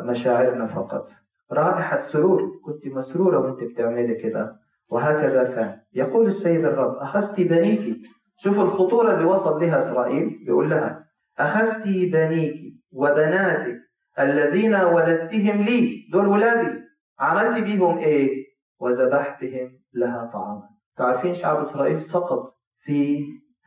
[0.04, 1.08] مشاعرنا فقط.
[1.52, 4.56] رائحة سرور كنت مسرورة وانت بتعملي كده.
[4.88, 5.80] وهكذا كان.
[5.94, 7.96] يقول السيد الرب أخذت بنيك
[8.38, 10.30] شوف الخطورة اللي وصل لها إسرائيل.
[10.46, 11.04] بيقول لها
[11.38, 12.54] أخذت بنيك
[12.92, 13.76] وبناتك
[14.18, 16.80] الذين ولدتهم لي دول ولادي.
[17.18, 18.46] عملت بيهم إيه؟
[18.80, 20.62] وذبحتهم لها طعاما.
[20.96, 23.24] تعرفين شعب إسرائيل سقط في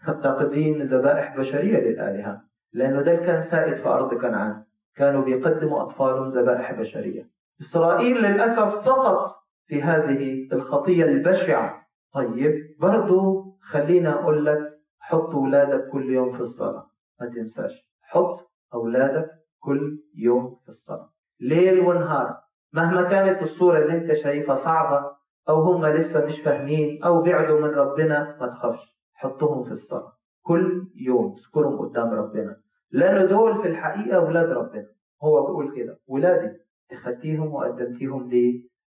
[0.08, 2.42] تقديم ذبائح بشرية للآلهة
[2.74, 4.64] لأنه ده كان سائد في أرض كنعان.
[4.96, 7.30] كانوا بيقدموا أطفالهم ذبائح بشرية.
[7.62, 11.88] إسرائيل للأسف سقط في هذه الخطية البشعة.
[12.14, 16.88] طيب برضو خلينا أقول لك حط ولادك كل يوم في الصلاة.
[17.22, 21.10] ما تنساش حط أولادك كل يوم في الصلاة.
[21.40, 22.38] ليل ونهار
[22.74, 25.12] مهما كانت الصورة اللي أنت شايفها صعبة
[25.50, 30.14] أو هم لسه مش فاهمين أو بعدوا من ربنا ما تخافش حطهم في الصلاة.
[30.42, 32.62] كل يوم اذكرهم قدام ربنا.
[32.92, 34.86] لأن دول في الحقيقة أولاد ربنا.
[35.24, 36.00] هو بيقول كده.
[36.08, 36.58] ولادي
[36.92, 38.30] اخدتيهم وقدمتيهم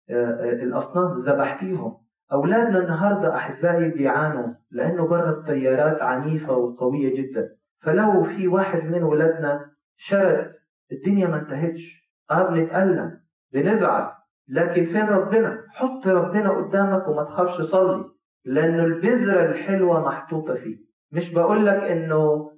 [0.09, 1.97] للأصنام ذبحتيهم.
[2.33, 7.49] أولادنا النهاردة أحبائي بيعانوا لأنه برا التيارات عنيفة وقوية جدا.
[7.81, 10.53] فلو في واحد من ولادنا شرد
[10.91, 12.11] الدنيا ما انتهتش.
[12.31, 13.21] آه بنتألم
[13.53, 14.11] بنزعل.
[14.47, 18.05] لكن فين ربنا؟ حط ربنا قدامك وما تخافش صلي.
[18.45, 20.77] لأنه البذرة الحلوة محطوطة فيه.
[21.11, 22.50] مش بقول لك إنه آه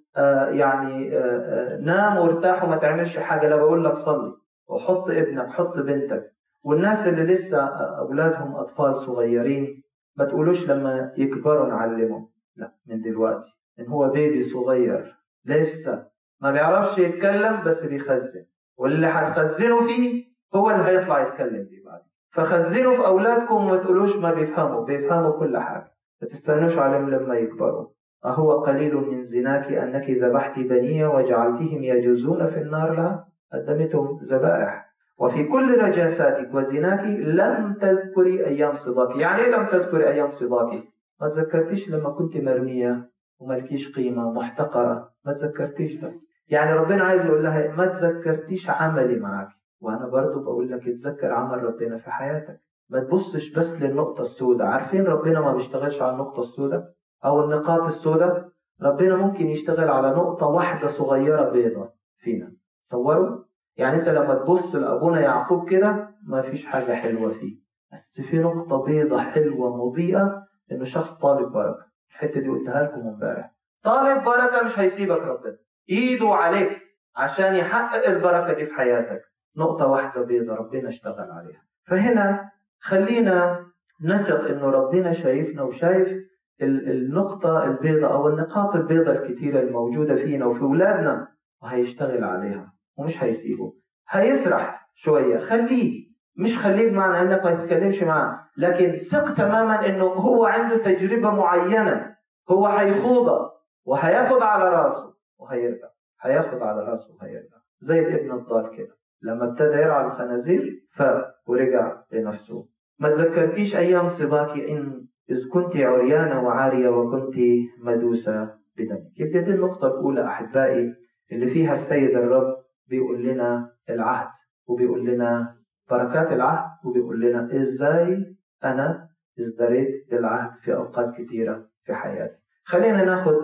[0.51, 3.47] يعني آه آه نام وارتاح وما تعملش حاجة.
[3.47, 4.33] لا بقول لك صلي
[4.67, 6.33] وحط ابنك حط بنتك.
[6.63, 7.65] والناس اللي لسه
[7.97, 9.83] أولادهم أطفال صغيرين
[10.15, 12.29] ما تقولوش لما يكبروا نعلمهم.
[12.55, 16.05] لا من دلوقتي إن هو بيبي صغير لسه
[16.41, 18.45] ما بيعرفش يتكلم بس بيخزن.
[18.77, 24.33] واللي هتخزنه فيه هو اللي هيطلع يتكلم بيه بعد فخزنوا في أولادكم وما تقولوش ما
[24.33, 24.85] بيفهموا.
[24.85, 25.93] بيفهموا كل حاجة.
[26.21, 27.87] ما تستنوش عليهم لما يكبروا.
[28.25, 34.85] أهو قليل من زناك أنك ذبحت بنية وجعلتهم يجوزون في النار لا؟ قدمتهم ذبائح.
[35.17, 40.83] وفي كل رجاساتك وزناك لم تذكري أيام صباك يعني لم تذكري أيام صباك
[41.21, 43.09] ما تذكرتيش لما كنت مرمية
[43.39, 45.09] وملكيش قيمة ومحتقرة.
[45.25, 46.13] ما تذكرتيش ده
[46.47, 49.47] يعني ربنا عايز يقول لها ما تذكرتيش عملي معاك
[49.81, 52.59] وأنا برضو بقول لك اتذكر عمل ربنا في حياتك.
[52.89, 54.67] ما تبصش بس للنقطة السوداء.
[54.67, 56.83] عارفين ربنا ما بيشتغلش على النقطة السوداء؟
[57.25, 58.49] أو النقاط السوداء
[58.81, 62.53] ربنا ممكن يشتغل على نقطة واحدة صغيرة بيضة فينا.
[62.89, 63.43] تصوروا
[63.77, 67.57] يعني أنت لما تبص لأبونا يعقوب كده ما فيش حاجة حلوة فيه.
[67.93, 71.85] بس في نقطة بيضة حلوة مضيئة إنه شخص طالب بركة.
[72.09, 73.51] الحتة دي قلتها لكم امبارح.
[73.83, 75.57] طالب بركة مش هيسيبك ربنا.
[75.89, 76.81] إيده عليك
[77.15, 79.21] عشان يحقق البركة دي في حياتك.
[79.57, 81.61] نقطة واحدة بيضة ربنا اشتغل عليها.
[81.87, 83.65] فهنا خلينا
[84.01, 91.27] نثق إنه ربنا شايفنا وشايف النقطة البيضة أو النقاط البيضة الكثيرة الموجودة فينا وفي أولادنا
[91.61, 93.73] وهيشتغل عليها ومش هيسيبه.
[94.09, 95.37] هيسرح شوية.
[95.37, 96.13] خليه.
[96.37, 98.39] مش خليه بمعنى إنك ما تتكلمش معاه.
[98.57, 102.15] لكن ثق تماما إنه هو عنده تجربة معينة.
[102.51, 103.51] هو هيخوضها
[103.85, 105.87] وهياخد على راسه وهيرجع.
[106.21, 107.57] هياخد على راسه وهيرجع.
[107.79, 108.95] زي الابن الضال كده.
[109.21, 112.67] لما ابتدى يرعى الخنازير فاق ورجع لنفسه.
[112.99, 117.35] ما تذكرتيش أيام صباك إن إذ كنت عريانة وعارية وكنت
[117.83, 120.93] مدوسة بدمك يبقى دي النقطة الأولى أحبائي؟
[121.31, 122.55] اللي فيها السيد الرب
[122.87, 124.27] بيقول لنا العهد
[124.67, 125.55] وبيقول لنا
[125.89, 129.07] بركات العهد وبيقول لنا إزاي أنا
[129.39, 132.35] ازدريت بالعهد في أوقات كثيرة في حياتي.
[132.63, 133.35] خلينا ناخد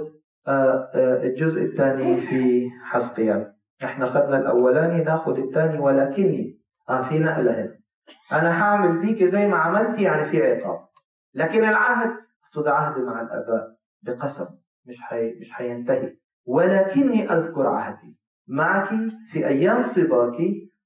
[1.24, 7.76] الجزء الثاني في حسقيال إحنا خدنا الأولاني ناخد الثاني ولكني آه في نقلة هنا.
[8.32, 10.80] أنا هعمل بيك زي ما عملت يعني في عقاب.
[11.34, 12.12] لكن العهد
[12.48, 14.46] أقصد عهد مع الأباء بقسم
[14.86, 15.34] مش حي...
[15.40, 16.16] مش هينتهي
[16.46, 18.16] ولكني أذكر عهدي.
[18.48, 18.90] معك
[19.32, 20.38] في أيام صباك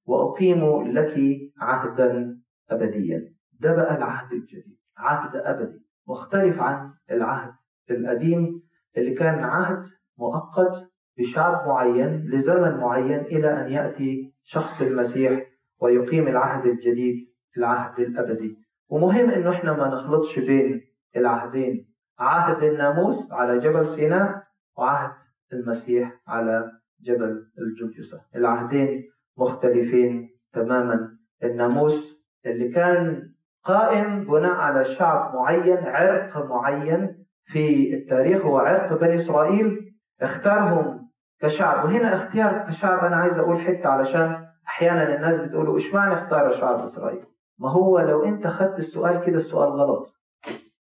[0.06, 2.38] وأقيم لك عهدا
[2.70, 3.34] ابديا.
[3.60, 4.78] ده بقى العهد الجديد.
[4.98, 5.80] عهد أبدي.
[6.08, 7.54] مختلف عن العهد
[7.92, 8.62] القديم
[8.98, 9.86] اللي كان عهد
[10.18, 15.46] مؤقت بشعب معين لزمن معين إلى أن يأتي شخص المسيح
[15.80, 17.28] ويقيم العهد الجديد
[17.58, 18.58] العهد الأبدي.
[18.94, 20.82] ومهم إنه إحنا ما نخلطش بين
[21.16, 21.94] العهدين.
[22.20, 24.44] عهد الناموس على جبل سيناء
[24.78, 25.12] وعهد
[25.54, 29.04] المسيح على جبل الجلجسة العهدين
[29.38, 31.18] مختلفين تماما.
[31.44, 33.30] الناموس اللي كان
[33.64, 41.86] قائم بناء على شعب معين عرق معين في التاريخ هو عرق بني إسرائيل اختارهم كشعب.
[41.86, 46.80] وهنا اختيار كشعب أنا عايز أقول حتة علشان أحيانا الناس بتقولوا إيش معنى اختار شعب
[46.80, 50.14] إسرائيل؟ ما هو لو انت خدت السؤال كده السؤال غلط.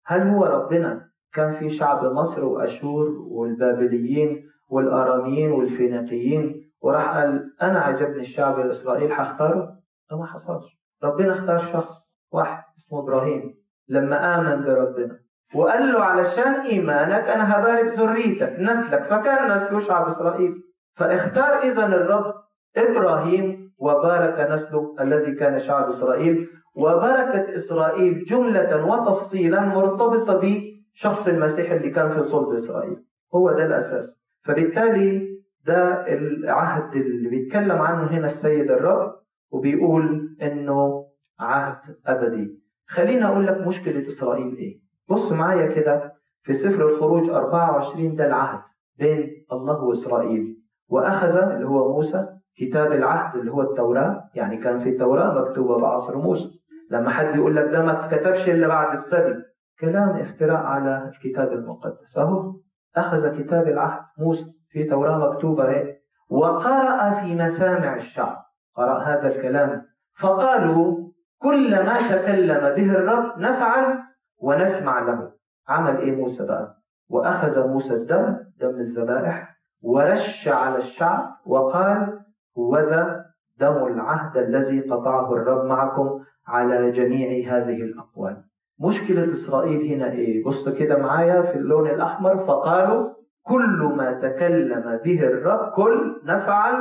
[0.07, 8.21] هل هو ربنا كان في شعب مصر وأشور والبابليين والأراميين والفينيقيين وراح قال أنا عجبني
[8.21, 9.79] الشعب الإسرائيل هختاره؟
[10.11, 10.81] ده ما حصلش.
[11.05, 11.95] ربنا اختار شخص
[12.33, 13.55] واحد اسمه إبراهيم
[13.89, 15.19] لما آمن بربنا
[15.55, 20.55] وقال له علشان إيمانك أنا هبارك ذريتك نسلك فكان نسله شعب إسرائيل
[20.97, 22.35] فاختار اذا الرب
[22.77, 31.91] إبراهيم وبارك نسله الذي كان شعب إسرائيل وبركه إسرائيل جملة وتفصيلا مرتبطة بشخص المسيح اللي
[31.91, 32.97] كان في صلب إسرائيل.
[33.35, 34.17] هو ده الأساس.
[34.45, 35.35] فبالتالي
[35.67, 39.15] ده العهد اللي بيتكلم عنه هنا السيد الرب
[39.51, 41.07] وبيقول إنه
[41.41, 42.59] عهد أبدي.
[42.87, 44.81] خليني أقول لك مشكلة إسرائيل إيه.
[45.09, 48.61] بص معايا كده في سفر الخروج 24 ده العهد
[48.99, 50.57] بين الله وإسرائيل.
[50.89, 55.87] وأخذ اللي هو موسى كتاب العهد اللي هو التوراة يعني كان في التوراة مكتوبة في
[55.87, 56.51] عصر موسى.
[56.91, 59.43] لما حد يقول لك ده ما اتكتبش إلا بعد السبي.
[59.81, 62.19] كلام افتراء على الكتاب المقدس.
[62.19, 62.53] أهو
[62.97, 65.97] أخذ كتاب العهد موسى في توراة مكتوبة اهي
[66.31, 68.37] وقرأ في مسامع الشعب.
[68.77, 69.83] قرأ هذا الكلام.
[70.21, 73.99] فقالوا كل ما تكلم به الرب نفعل
[74.43, 75.33] ونسمع له.
[75.69, 76.77] عمل إيه موسى بقى؟
[77.11, 82.21] وأخذ موسى الدم دم الذبائح ورش على الشعب وقال
[82.57, 83.25] وذا
[83.57, 88.45] دم العهد الذي قطعه الرب معكم على جميع هذه الأقوال.
[88.81, 95.21] مشكلة إسرائيل هنا إيه؟ بص كده معايا في اللون الأحمر فقالوا كل ما تكلم به
[95.21, 96.75] الرب كل نفعل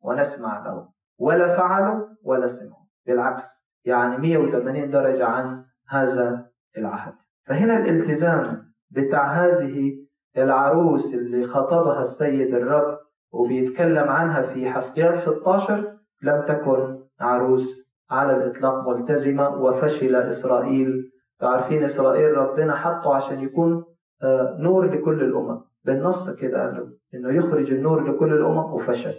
[0.00, 0.88] ونسمع له.
[1.18, 2.84] ولا فعلوا ولا سمعوا.
[3.06, 3.42] بالعكس
[3.84, 6.46] يعني 180 درجة عن هذا
[6.78, 7.14] العهد.
[7.46, 9.92] فهنا الالتزام بتاع هذه
[10.36, 12.98] العروس اللي خطبها السيد الرب
[13.32, 21.10] وبيتكلم عنها في حسقيال 16 لم تكن عروس على الإطلاق ملتزمة وفشل إسرائيل.
[21.42, 23.84] عارفين إسرائيل ربنا حطه عشان يكون
[24.22, 25.60] آه، نور لكل الأمم.
[25.84, 29.14] بالنص كده قال له إنه يخرج النور لكل الأمم وفشل.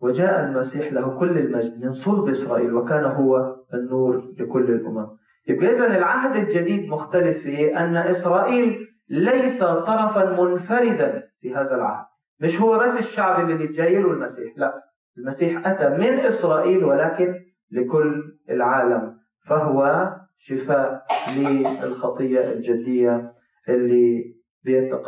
[0.00, 5.06] وجاء المسيح له كل المجد من صلب إسرائيل وكان هو النور لكل الأمم.
[5.48, 12.04] يبقى إذا العهد الجديد مختلف في إيه؟ أن إسرائيل ليس طرفا منفردا في هذا العهد.
[12.40, 14.82] مش هو بس الشعب اللي بيتجاي له المسيح لا
[15.18, 17.34] المسيح أتى من إسرائيل ولكن
[17.70, 21.04] لكل العالم فهو شفاء
[21.36, 23.32] للخطية الجدية
[23.68, 24.34] اللي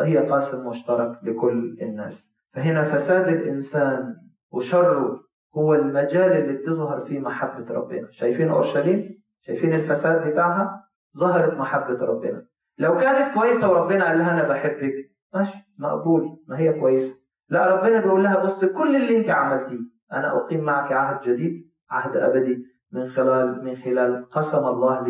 [0.00, 2.28] هي قاسم مشترك لكل الناس.
[2.54, 4.14] فهنا فساد الإنسان
[4.50, 5.20] وشره
[5.56, 8.08] هو المجال اللي بتظهر فيه محبة ربنا.
[8.10, 10.84] شايفين أورشليم؟ شايفين الفساد بتاعها؟
[11.18, 12.46] ظهرت محبة ربنا.
[12.78, 14.94] لو كانت كويسة وربنا قال لها أنا بحبك
[15.35, 17.14] ماشي مقبول ما هي كويسة.
[17.49, 19.79] لا ربنا بيقول لها بص كل اللي أنت عملتيه
[20.12, 25.07] أنا أقيم معك عهد جديد عهد أبدي من خلال من خلال قسم الله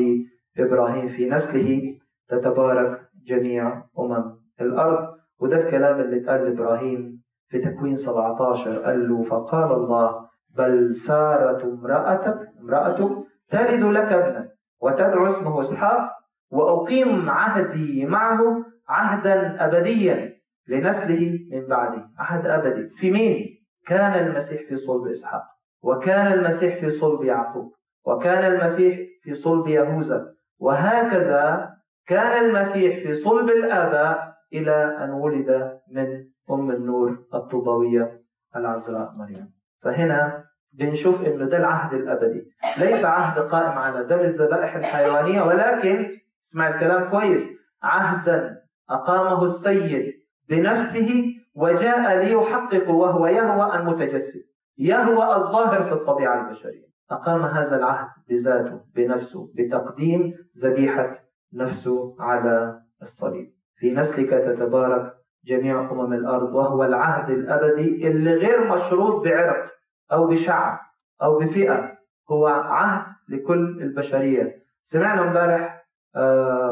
[0.56, 5.14] لإبراهيم في نسله تتبارك جميع أمم الأرض.
[5.40, 12.48] وده الكلام اللي اتقال لإبراهيم في تكوين 17 قال له فقال الله بل سارة امرأتك
[12.60, 13.10] امرأتك
[13.48, 14.48] تلد لك ابنا
[14.80, 16.10] وتدعو اسمه إسحاق
[16.50, 20.34] وأقيم عهدي معه عهدا أبديا
[20.68, 22.08] لنسله من بعده.
[22.18, 22.88] عهد أبدي.
[22.88, 23.46] في مين؟
[23.86, 25.42] كان المسيح في صلب إسحاق
[25.82, 27.72] وكان المسيح في صلب يعقوب
[28.06, 31.74] وكان المسيح في صلب يهوذا وهكذا
[32.06, 38.20] كان المسيح في صلب الآباء إلى أن ولد من أم النور الطوبوية
[38.56, 39.50] العذراء مريم.
[39.82, 42.50] فهنا بنشوف إنه ده العهد الأبدي.
[42.78, 46.18] ليس عهد قائم على دم الذبائح الحيوانية ولكن
[46.50, 47.44] اسمع الكلام كويس.
[47.82, 48.53] عهدا
[48.90, 50.12] أقامه السيد
[50.48, 54.44] بنفسه وجاء ليحقق وهو يهوى المتجسد.
[54.78, 56.84] يهوى الظاهر في الطبيعة البشرية.
[57.10, 61.10] أقام هذا العهد بذاته بنفسه بتقديم ذبيحة
[61.52, 63.52] نفسه على الصليب.
[63.76, 69.70] في نسلك تتبارك جميع أمم الأرض وهو العهد الأبدي اللي غير مشروط بعرق
[70.12, 70.78] أو بشعب
[71.22, 71.98] أو بفئة.
[72.30, 74.64] هو عهد لكل البشرية.
[74.86, 75.84] سمعنا امبارح
[76.16, 76.63] آه،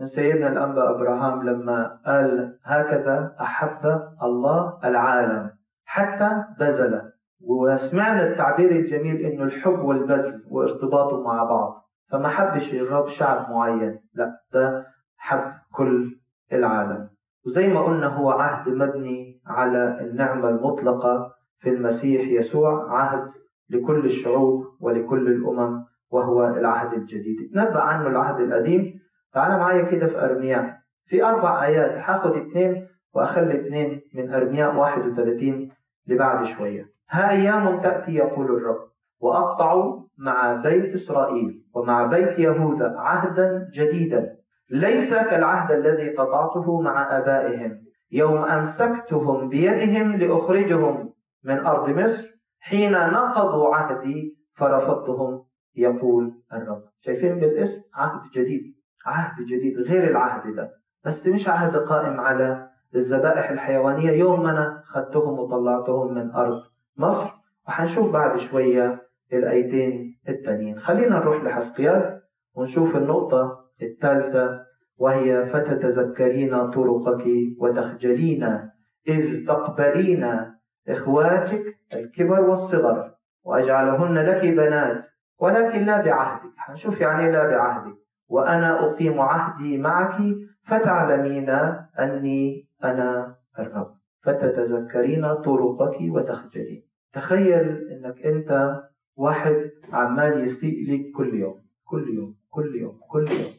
[0.00, 5.50] من سيدنا الأنبا أبراهام لما قال هكذا أحب الله العالم
[5.84, 7.02] حتى بذل.
[7.40, 11.84] وسمعنا التعبير الجميل إنه الحب والبذل وارتباطه مع بعض.
[12.10, 14.00] فما حبش الرب شعب معين.
[14.14, 14.86] لا ده
[15.16, 16.16] حب كل
[16.52, 17.08] العالم.
[17.46, 23.30] وزي ما قلنا هو عهد مبني على النعمة المطلقة في المسيح يسوع عهد
[23.70, 27.50] لكل الشعوب ولكل الأمم وهو العهد الجديد.
[27.54, 29.00] تنبأ عنه العهد القديم
[29.32, 35.70] تعال معايا كده في أرمياء في أربع آيات هاخد اثنين وأخلي اثنين من أرمياء 31
[36.06, 36.86] لبعد شوية.
[37.10, 38.90] ها أيام تأتي يقول الرب
[39.20, 44.36] وأقطع مع بيت إسرائيل ومع بيت يهوذا عهدا جديدا.
[44.70, 47.80] ليس كالعهد الذي قطعته مع آبائهم.
[48.12, 51.12] يوم أمسكتهم بيدهم لأخرجهم
[51.44, 52.28] من أرض مصر
[52.60, 55.42] حين نقضوا عهدي فرفضتهم
[55.76, 56.82] يقول الرب.
[57.00, 58.79] شايفين بالاسم عهد جديد.
[59.06, 60.70] عهد جديد غير العهد ده.
[61.04, 64.10] بس مش عهد قائم على الذبائح الحيوانية.
[64.10, 66.62] يوم ما أنا خدتهم وطلعتهم من أرض
[66.96, 67.30] مصر
[67.68, 70.78] وحنشوف بعد شوية الآيتين التانيين.
[70.78, 72.20] خلينا نروح لحسقيال
[72.54, 74.60] ونشوف النقطة الثالثة
[74.98, 77.24] وهي فتتذكرين طرقك
[77.60, 78.70] وتخجلين
[79.08, 80.50] إذ تقبلين
[80.88, 81.62] إخواتك
[81.94, 83.10] الكبر والصغر
[83.44, 85.04] وأجعلهن لك بنات
[85.38, 86.52] ولكن لا بعهدك.
[86.58, 87.96] هنشوف يعني لا بعهدك.
[88.30, 90.22] وأنا أقيم عهدي معك
[90.62, 91.50] فتعلمين
[91.98, 93.94] أني أنا الرب.
[94.22, 96.82] فتتذكرين طرقك وتخجلين.
[97.12, 98.80] تخيل أنك أنت
[99.16, 103.52] واحد عمال يسيء لك كل يوم كل يوم كل يوم كل يوم.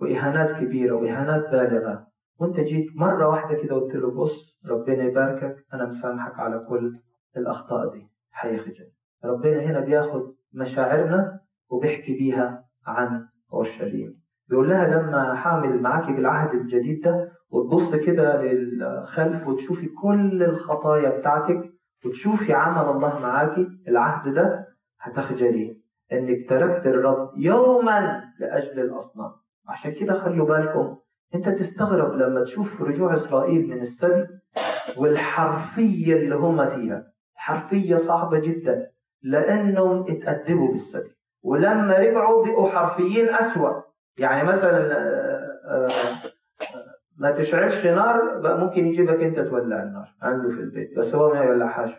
[0.00, 2.06] وإهانات كبيرة وإهانات بالغة.
[2.38, 5.56] وأنت جيت مرة واحدة كده قلت له بص ربنا يباركك.
[5.74, 6.98] أنا مسامحك على كل
[7.36, 8.08] الأخطاء دي.
[8.30, 8.88] حيخجل
[9.24, 11.40] ربنا هنا بياخد مشاعرنا
[11.70, 19.48] وبيحكي بيها عن أورشليم بيقول لها لما حامل معاكي بالعهد الجديد ده وتبص كده للخلف
[19.48, 21.72] وتشوفي كل الخطايا بتاعتك
[22.06, 24.66] وتشوفي عمل الله معاكي العهد ده
[25.00, 25.76] هتخجلي
[26.12, 29.30] إنك تركت الرب يوما لأجل الأصنام.
[29.68, 30.96] عشان كده خلوا بالكم
[31.34, 34.26] أنت تستغرب لما تشوف رجوع إسرائيل من السبي
[34.96, 37.12] والحرفية اللي هم فيها.
[37.34, 38.86] حرفيه صعبة جدا
[39.22, 41.10] لأنهم اتأدبوا بالسبي.
[41.42, 43.82] ولما رجعوا بقوا حرفيين أسوأ.
[44.18, 45.88] يعني مثلا آه، آه،
[47.18, 51.40] ما تشعلش نار بقى ممكن يجيبك أنت تولع النار عنده في البيت بس هو ما
[51.44, 51.90] يولعهاش.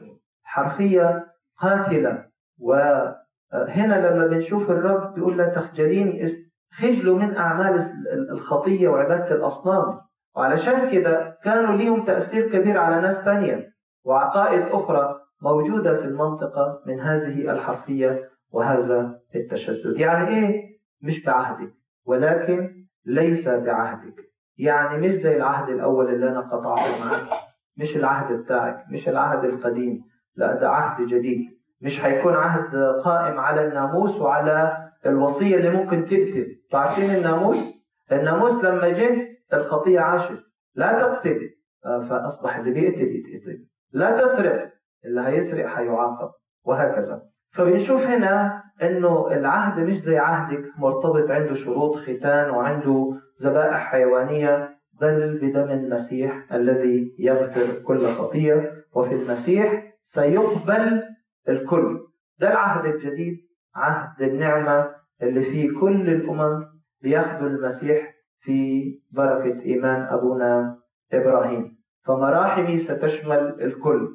[0.43, 1.27] حرفية
[1.57, 2.25] قاتلة.
[2.59, 6.27] وهنا لما بنشوف الرب بيقول لا تخجلين
[6.71, 7.87] خجلوا من أعمال
[8.31, 9.99] الخطية وعبادة الأصنام.
[10.35, 13.73] وعلشان كده كانوا ليهم تأثير كبير على ناس ثانية
[14.05, 18.29] وعقائد أخرى موجودة في المنطقة من هذه الحرفية.
[18.53, 19.99] وهذا التشدد.
[19.99, 21.73] يعني إيه؟ مش بعهدك
[22.05, 24.15] ولكن ليس بعهدك.
[24.57, 27.39] يعني مش زي العهد الأول اللي أنا قطعته معك.
[27.77, 30.03] مش العهد بتاعك مش العهد القديم.
[30.35, 31.59] لا ده عهد جديد.
[31.81, 38.89] مش هيكون عهد قائم على الناموس وعلى الوصية اللي ممكن تقتل عارفين الناموس؟ الناموس لما
[38.89, 40.43] جه الخطية عاشت.
[40.75, 41.49] لا تقتل
[41.83, 43.65] فأصبح اللي بيقتل يتقتل.
[43.91, 44.73] لا تسرق.
[45.05, 46.31] اللي هيسرق هيعاقب.
[46.63, 47.32] وهكذا.
[47.53, 54.69] فبنشوف هنا إنه العهد مش زي عهدك مرتبط عنده شروط ختان وعنده ذبائح حيوانية
[55.01, 58.71] بل بدم المسيح الذي يغفر كل خطية.
[58.95, 61.03] وفي المسيح سيقبل
[61.49, 61.99] الكل.
[62.39, 63.37] ده العهد الجديد
[63.75, 64.89] عهد النعمة
[65.21, 66.65] اللي فيه كل الأمم
[67.01, 70.77] بياخذوا المسيح في بركة إيمان أبونا
[71.13, 71.77] إبراهيم.
[72.05, 74.09] فمراحمي ستشمل الكل.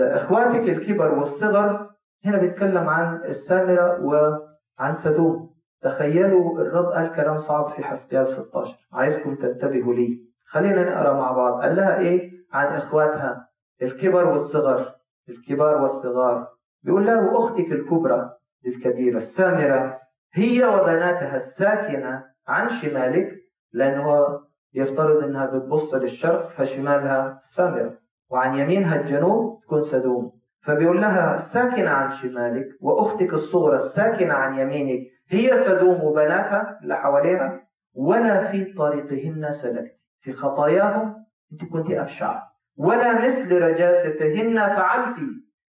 [0.00, 1.90] إخواتك الكبر والصغر
[2.24, 5.56] هنا بيتكلم عن السامرة وعن سدوم.
[5.82, 10.18] تخيلوا الرب قال كلام صعب في حسبيال 16 عايزكم تنتبهوا ليه.
[10.46, 11.60] خلينا نقرأ مع بعض.
[11.62, 13.48] قال لها إيه؟ عن إخواتها
[13.82, 14.94] الكبر والصغر.
[15.28, 16.48] الكبار والصغار.
[16.82, 18.30] بيقول لها واختك الكبرى
[18.66, 19.98] الكبيرة السامرة
[20.32, 23.36] هي وبناتها الساكنة عن شمالك
[23.72, 24.28] لأنه
[24.74, 27.98] يفترض أنها بتبص للشرق فشمالها السامرة
[28.30, 30.35] وعن يمينها الجنوب تكون سدوم.
[30.66, 37.66] فبيقول لها الساكنة عن شمالك وأختك الصغرى الساكنة عن يمينك هي سدوم وبناتها اللي حواليها
[37.94, 39.96] ولا في طريقهن سلكت.
[40.20, 42.42] في خطاياهم أنت كنت أبشع.
[42.76, 45.16] ولا مثل رجاستهن فعلت.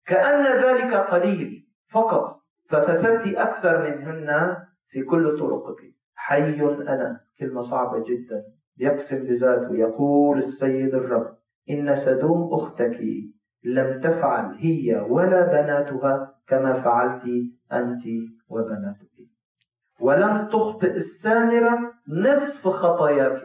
[0.07, 4.57] كأن ذلك قليل فقط ففسدت أكثر منهن
[4.89, 5.95] في كل طرقك.
[6.15, 7.21] حي أنا.
[7.39, 8.45] كلمة صعبة جدا.
[8.79, 9.77] يقسم بذاته.
[9.77, 11.37] يقول السيد الرب
[11.71, 13.01] إن سدوم أختك
[13.65, 17.23] لم تفعل هي ولا بناتها كما فعلت
[17.73, 18.03] أنت
[18.49, 19.07] وبناتك.
[20.01, 23.43] ولم تخطئ السامرة نصف خطاياك.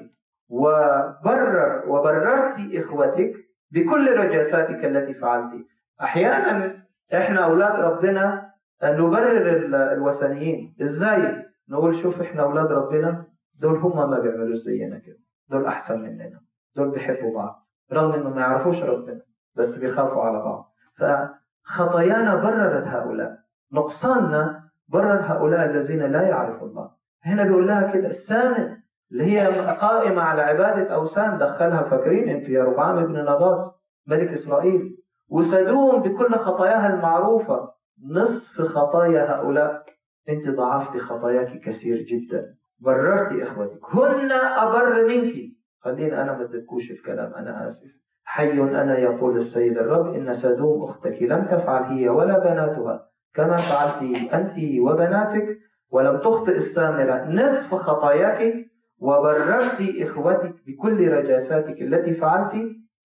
[0.49, 3.33] وبرر وبررت إخوتك
[3.71, 5.65] بكل رجاساتك التي فعلت.
[6.01, 6.83] أحيانا
[7.13, 8.51] إحنا أولاد ربنا
[8.83, 9.55] نبرر
[9.93, 10.75] الوثنيين.
[10.81, 13.25] إزاي؟ نقول شوف إحنا أولاد ربنا
[13.59, 15.17] دول هم ما بيعملوش زينا كده.
[15.49, 16.41] دول أحسن مننا.
[16.75, 19.21] دول بيحبوا بعض رغم إنه ما يعرفوش ربنا.
[19.55, 20.73] بس بيخافوا على بعض.
[20.95, 23.37] فخطايانا بررت هؤلاء.
[23.73, 26.91] نقصاننا برر هؤلاء الذين لا يعرفوا الله.
[27.23, 28.77] هنا بيقول لها كده الثامن
[29.11, 34.97] اللي هي قائمة على عبادة أوثان دخلها فاكرين أنتوا يا ربعام بن نباط ملك إسرائيل.
[35.29, 37.73] وسدوم بكل خطاياها المعروفة.
[38.09, 39.85] نصف خطايا هؤلاء.
[40.29, 42.55] أنت ضعفت خطاياك كثير جدا.
[42.79, 43.95] بررت إخوتك.
[43.95, 45.33] هن أبر منك.
[45.79, 47.91] خليني أنا ما تدكوش الكلام أنا آسف.
[48.33, 54.01] حي أنا يقول السيد الرب إن سدوم أختك لم تفعل هي ولا بناتها كما فعلت
[54.33, 55.57] أنت وبناتك
[55.89, 58.65] ولم تخطئ السامرة نصف خطاياك
[58.99, 62.53] وبررت إخوتك بكل رجاساتك التي فعلت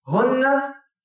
[0.09, 0.45] هن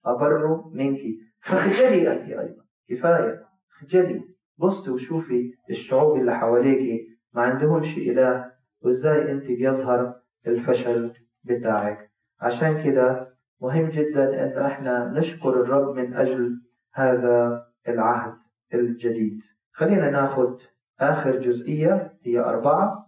[0.05, 0.99] أبر منك.
[1.41, 2.63] فخجلي أنت أيضا.
[2.89, 3.45] كفاية.
[3.69, 4.21] خجلي.
[4.57, 7.07] بص وشوفي الشعوب اللي حواليك.
[7.33, 8.51] ما عندهمش إله.
[8.81, 10.15] وإزاي أنت بيظهر
[10.47, 11.13] الفشل
[11.43, 12.11] بتاعك.
[12.41, 13.30] عشان كده
[13.61, 16.61] مهم جدا أن إحنا نشكر الرب من أجل
[16.93, 18.33] هذا العهد
[18.73, 19.39] الجديد.
[19.73, 20.57] خلينا ناخذ
[20.99, 23.07] آخر جزئية هي أربعة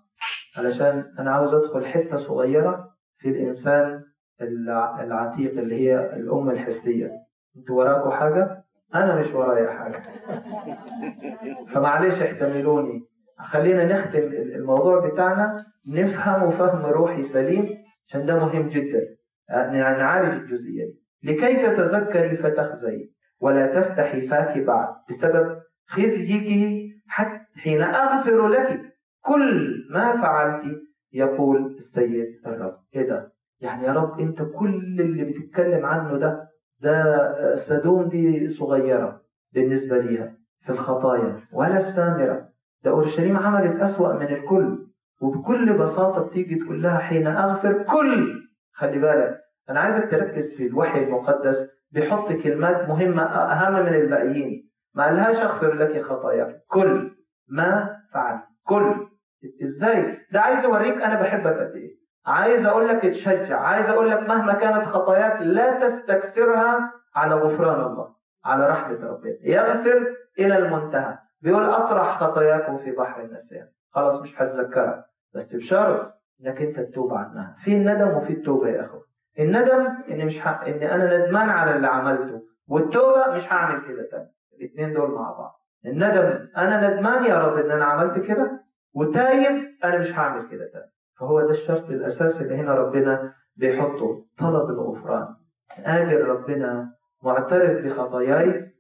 [0.58, 4.04] علشان أنا عاوز أدخل حتة صغيرة في الإنسان
[5.02, 7.12] العتيق اللي هي الأم الحسية.
[7.58, 8.64] أنتوا وراكم حاجة؟
[8.96, 10.02] أنا مش ورايا حاجة.
[11.74, 13.02] فمعلش احتملوني.
[13.40, 15.66] خلينا نختم الموضوع بتاعنا.
[15.88, 17.70] نفهمه فهم روحي سليم
[18.08, 19.02] عشان ده مهم جدا.
[19.50, 21.04] نعالج الجزئية دي.
[21.24, 26.74] لكي تتذكري فتخزي ولا تفتحي فاك بعد بسبب خزيك
[27.08, 28.82] حتى حين أغفر لك
[29.22, 30.82] كل ما فعلت
[31.14, 32.78] يقول السيد الرب.
[32.96, 39.22] إيه ده؟ يعني يا رب أنت كل اللي بتتكلم عنه ده ده سدوم دي صغيرة
[39.54, 42.50] بالنسبة ليها في الخطايا ولا السامرة.
[42.84, 44.88] ده أورشليم عملت أسوأ من الكل
[45.22, 48.43] وبكل بساطة بتيجي تقول لها حين أغفر كل
[48.74, 49.40] خلي بالك.
[49.70, 54.70] أنا عايزك تركز في الوحي المقدس بيحط كلمات مهمة أهم من الباقيين.
[54.94, 57.12] ما قالهاش أغفر لك خطاياك كل
[57.48, 59.08] ما فعل كل.
[59.64, 62.04] إزاي؟ ده عايز يوريك أنا بحبك قد إيه.
[62.26, 68.16] عايز أقول لك اتشجع عايز أقول لك مهما كانت خطاياك لا تستكثرها على غفران الله
[68.46, 69.38] على رحمة ربنا.
[69.42, 71.18] يغفر إلى المنتهى.
[71.42, 73.68] بيقول أطرح خطاياكم في بحر النسيان.
[73.92, 75.06] خلاص مش هتذكرها.
[75.36, 76.14] بس بشرط
[76.44, 77.56] انك انت تتوب عنها.
[77.64, 79.04] في الندم وفي التوبة يا اخوه
[79.40, 80.62] الندم ان مش ح...
[80.62, 84.30] ان أنا ندمان على اللي عملته والتوبة مش هعمل كده تاني.
[84.60, 85.60] الاثنين دول مع بعض.
[85.86, 88.64] الندم أنا ندمان يا رب إن أنا عملت كده
[88.94, 90.92] وتايب أنا مش هعمل كده تاني.
[91.20, 94.26] فهو ده الشرط الأساسي اللي هنا ربنا بيحطه.
[94.38, 95.28] طلب الغفران.
[95.86, 96.90] قادر ربنا
[97.24, 98.74] معترف بخطاياي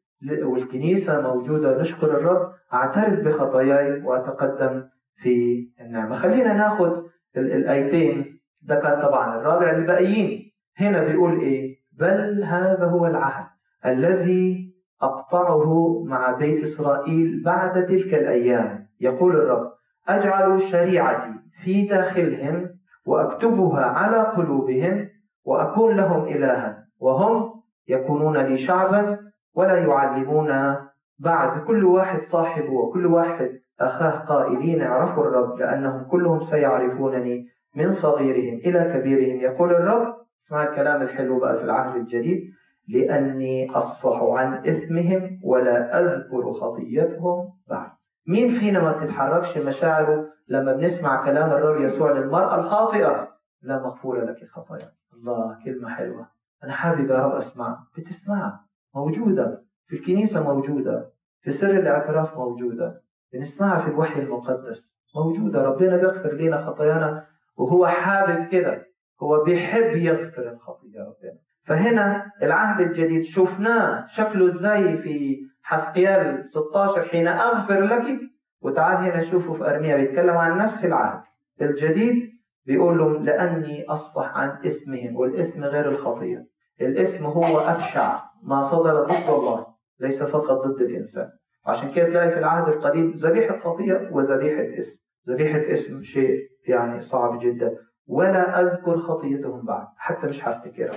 [0.43, 4.83] والكنيسة موجودة نشكر الرب أعترف بخطاياي وأتقدم
[5.15, 6.15] في النعمة.
[6.15, 7.03] خلينا ناخد
[7.37, 8.39] الآيتين.
[8.61, 13.45] ده كان طبعا الرابع الباقيين هنا بيقول إيه؟ بل هذا هو العهد
[13.85, 18.87] الذي أقطعه مع بيت إسرائيل بعد تلك الأيام.
[18.99, 19.71] يقول الرب
[20.07, 22.69] أجعل شريعتي في داخلهم
[23.05, 25.09] وأكتبها على قلوبهم
[25.45, 29.19] وأكون لهم إلها وهم يكونون لي شعبا
[29.55, 30.75] ولا يعلمون
[31.19, 31.63] بعد.
[31.63, 38.93] كل واحد صاحبه وكل واحد أخاه قائلين اعرفوا الرب لأنهم كلهم سيعرفونني من صغيرهم إلى
[38.93, 39.41] كبيرهم.
[39.41, 40.15] يقول الرب
[40.45, 42.53] اسمع الكلام الحلو بقى في العهد الجديد
[42.87, 47.89] لأني أصفح عن إثمهم ولا أذكر خطيتهم بعد.
[48.27, 53.27] مين فينا ما بتتحركش مشاعره لما بنسمع كلام الرب يسوع للمرأة الخاطئة؟
[53.61, 54.91] لا مغفورة لك خطايا.
[55.13, 56.27] الله كلمة حلوة.
[56.63, 57.79] أنا حابب يا رب أسمع.
[57.97, 58.65] بتسمعها
[58.95, 59.63] موجودة.
[59.85, 61.11] في الكنيسة موجودة.
[61.41, 63.02] في سر الاعتراف موجودة.
[63.33, 64.93] بنسمعها في الوحي المقدس.
[65.15, 65.61] موجودة.
[65.61, 67.25] ربنا بيغفر لنا خطايانا
[67.57, 68.85] وهو حابب كده.
[69.23, 71.39] هو بيحب يغفر الخطية ربنا.
[71.65, 74.05] فهنا العهد الجديد شفناه.
[74.07, 78.19] شكله إزاي في حسقيال 16 حين أغفر لك؟
[78.61, 79.97] وتعال هنا شوفوا في أرميا.
[79.97, 81.21] بيتكلم عن نفس العهد
[81.61, 82.33] الجديد.
[82.65, 86.47] بيقول لهم لأني أصبح عن إثمهم والإثم غير الخطيه
[86.81, 89.65] الاسم هو أبشع ما صدر ضد الله
[89.99, 91.29] ليس فقط ضد الإنسان.
[91.65, 94.99] عشان كده تلاقي في العهد القديم ذبيحة خطية وذبيحة اسم.
[95.29, 97.77] ذبيحة اسم شيء يعني صعب جدا.
[98.07, 100.91] ولا أذكر خطيتهم بعد حتى مش هفتكرها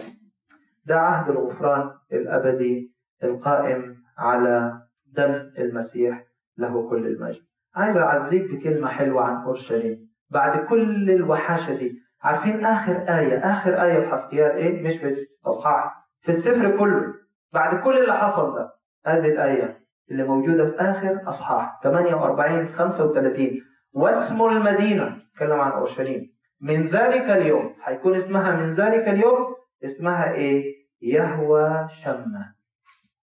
[0.87, 2.93] ده عهد الغفران الأبدي
[3.25, 6.25] القائم على دم المسيح
[6.59, 7.43] له كل المجد.
[7.75, 10.09] عايز أعزيك بكلمة حلوة عن أورشليم.
[10.31, 16.07] بعد كل الوحاشة دي عارفين آخر آية؟ آخر آية في حسقيال إيه؟ مش بس اصحاح
[16.21, 17.15] في السفر كله.
[17.53, 18.73] بعد كل اللي حصل ده
[19.07, 19.86] هذه الآية.
[20.11, 23.51] اللي موجودة في آخر أصحاح 48 35
[23.93, 26.37] واسم المدينة تكلم عن أورشليم.
[26.61, 29.55] من ذلك اليوم هيكون اسمها من ذلك اليوم
[29.85, 32.55] اسمها إيه؟ يهوى شمة.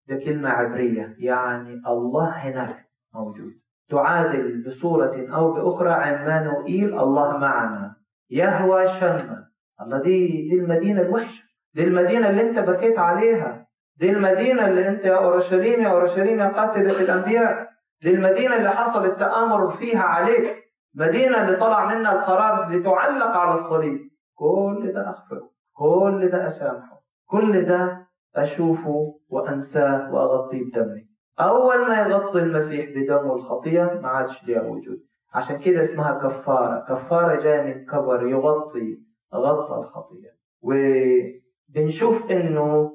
[0.07, 3.51] ده كلمة عبرية يعني الله هناك موجود.
[3.89, 7.95] تعادل بصورة أو بأخرى عمانوئيل الله معنا.
[8.29, 9.47] يهوى شمة.
[9.81, 11.43] الله دي دي المدينة الوحشة.
[11.73, 13.62] دي المدينة اللي أنت بكيت عليها.
[13.98, 17.68] دي المدينة اللي أنت يا أورشليم يا أورشليم يا قاتلة الأنبياء
[18.02, 20.64] دي المدينة اللي حصل التآمر فيها عليك.
[20.96, 24.00] مدينة اللي طلع منها القرار لتعلق على الصليب.
[24.36, 27.02] كل ده أغفره كل ده أسامحه.
[27.26, 31.08] كل ده أشوفه وأنساه وأغطيه بدمي.
[31.39, 34.98] أول ما يغطي المسيح بدمه الخطية ما عادش ليها وجود.
[35.34, 36.80] عشان كده اسمها كفارة.
[36.89, 38.98] كفارة جاية من كبر يغطي
[39.36, 40.30] غطى الخطية.
[40.62, 42.91] وبنشوف إنه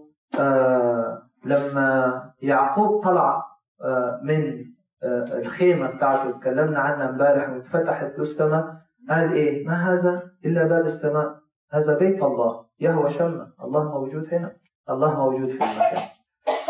[1.44, 3.44] لما يعقوب طلع
[3.82, 4.64] آه من
[5.02, 8.66] آه الخيمة بتاعته تكلمنا عنها امبارح واتفتحت له السماء
[9.10, 11.38] قال إيه؟ ما هذا إلا باب السماء
[11.72, 14.52] هذا بيت الله يهوى شمة الله موجود هنا
[14.90, 16.08] الله موجود في المكان.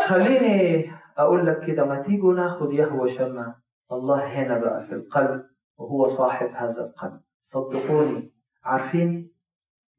[0.07, 3.55] خليني أقول لك كده ما تيجوا ناخد يهوى شمة
[3.91, 5.43] الله هنا بقى في القلب
[5.77, 7.19] وهو صاحب هذا القلب.
[7.45, 8.31] صدقوني.
[8.63, 9.31] عارفين؟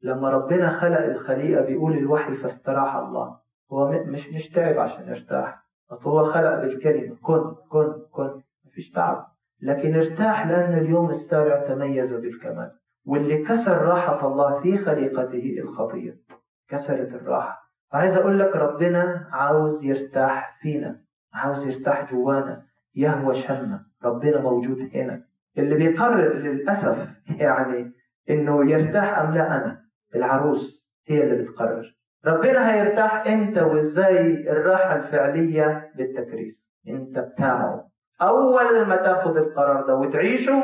[0.03, 3.40] لما ربنا خلق الخليقة بيقول الوحي فاستراح الله.
[3.73, 5.63] هو مش مش تعب عشان يرتاح.
[5.91, 9.27] أصل هو خلق بالكلمة كن كن كن مفيش تعب.
[9.61, 12.71] لكن ارتاح لأن اليوم السابع تميز بالكمال.
[13.05, 16.17] واللي كسر راحة الله في خليقته الخطية
[16.69, 17.61] كسرت الراحة.
[17.91, 21.01] عايز أقول لك ربنا عاوز يرتاح فينا.
[21.33, 22.65] عاوز يرتاح جوانا.
[22.95, 25.23] يهوى شمة ربنا موجود هنا.
[25.57, 27.91] اللي بيقرر للأسف يعني
[28.29, 29.81] إنه يرتاح أم لا أنا.
[30.15, 32.00] العروس هي اللي بتقرر.
[32.25, 37.87] ربنا هيرتاح إمتى وإزاي الراحة الفعلية بالتكريس انت بتاعه؟
[38.21, 40.63] أول ما تاخد القرار ده وتعيشه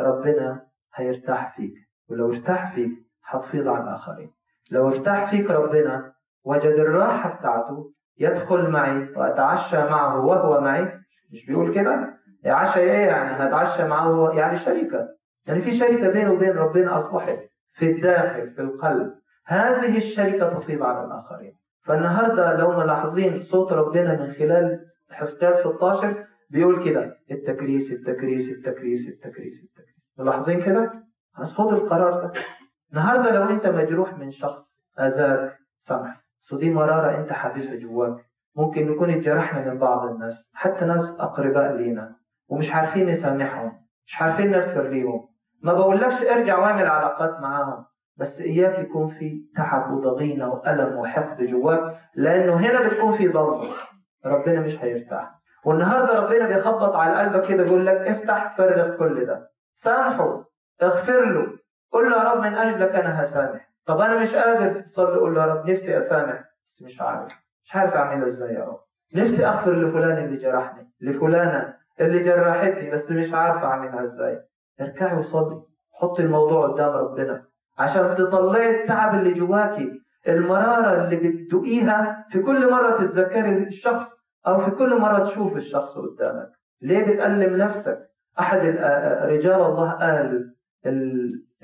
[0.00, 1.74] ربنا هيرتاح فيك.
[2.08, 2.90] ولو ارتاح فيك
[3.24, 4.30] هتفيض على الآخرين.
[4.70, 6.12] لو ارتاح فيك ربنا
[6.44, 10.88] وجد الراحة بتاعته يدخل معي وأتعشى معه وهو معي.
[11.32, 15.08] مش بيقول كده؟ عشاء إيه يعني؟ هتعشى معه يعني شركة.
[15.46, 17.38] يعني في شركة بينه وبين ربنا أصبحت
[17.72, 19.12] في الداخل في القلب.
[19.46, 21.56] هذه الشركة تفيض على الآخرين.
[21.84, 29.64] فالنهاردة لو ملاحظين صوت ربنا من خلال حسقيال 16 بيقول كده التكريس التكريس التكريس التكريس
[29.64, 29.96] التكريس.
[30.18, 30.92] ملاحظين كده؟
[31.32, 32.32] خلاص خد القرار ده.
[32.92, 34.62] النهارده لو انت مجروح من شخص
[34.98, 36.20] آذاك سامح.
[36.52, 38.26] ودي مرارة انت حابسها جواك.
[38.56, 42.16] ممكن نكون اتجرحنا من بعض الناس حتى ناس أقرباء لينا
[42.48, 43.72] ومش عارفين نسامحهم
[44.06, 45.28] مش عارفين نغفر ليهم.
[45.62, 47.84] ما بقولكش ارجع واعمل علاقات معاهم.
[48.16, 53.68] بس إياك يكون في تعب وضغينة وألم وحقد جواك لأنه هنا بتكون في ضلمه
[54.26, 55.30] ربنا مش هيرتاح
[55.64, 59.50] والنهاردة ربنا بيخبط على قلبك كده يقول لك افتح فرغ كل ده.
[59.74, 60.44] سامحه
[60.82, 61.46] اغفر له.
[61.92, 63.68] قول له يا رب من أجلك أنا هسامح.
[63.86, 66.44] طب أنا مش قادر تصلي قول له يا رب نفسي أسامح.
[66.74, 67.26] بس مش عارف.
[67.64, 68.80] مش عارف اعملها إزاي يا رب.
[69.14, 74.40] نفسي أغفر لفلان اللي جرحني لفلانة اللي جرحتني بس مش عارف أعملها إزاي.
[74.80, 75.62] اركعي وصلي.
[75.92, 77.44] حطي الموضوع قدام ربنا.
[77.78, 84.12] عشان تطلعي التعب اللي جواكي المرارة اللي بتدوقيها في كل مرة تتذكري الشخص
[84.46, 86.50] أو في كل مرة تشوف الشخص قدامك.
[86.82, 87.98] ليه بتألم نفسك؟
[88.40, 88.58] أحد
[89.22, 90.52] رجال الله قال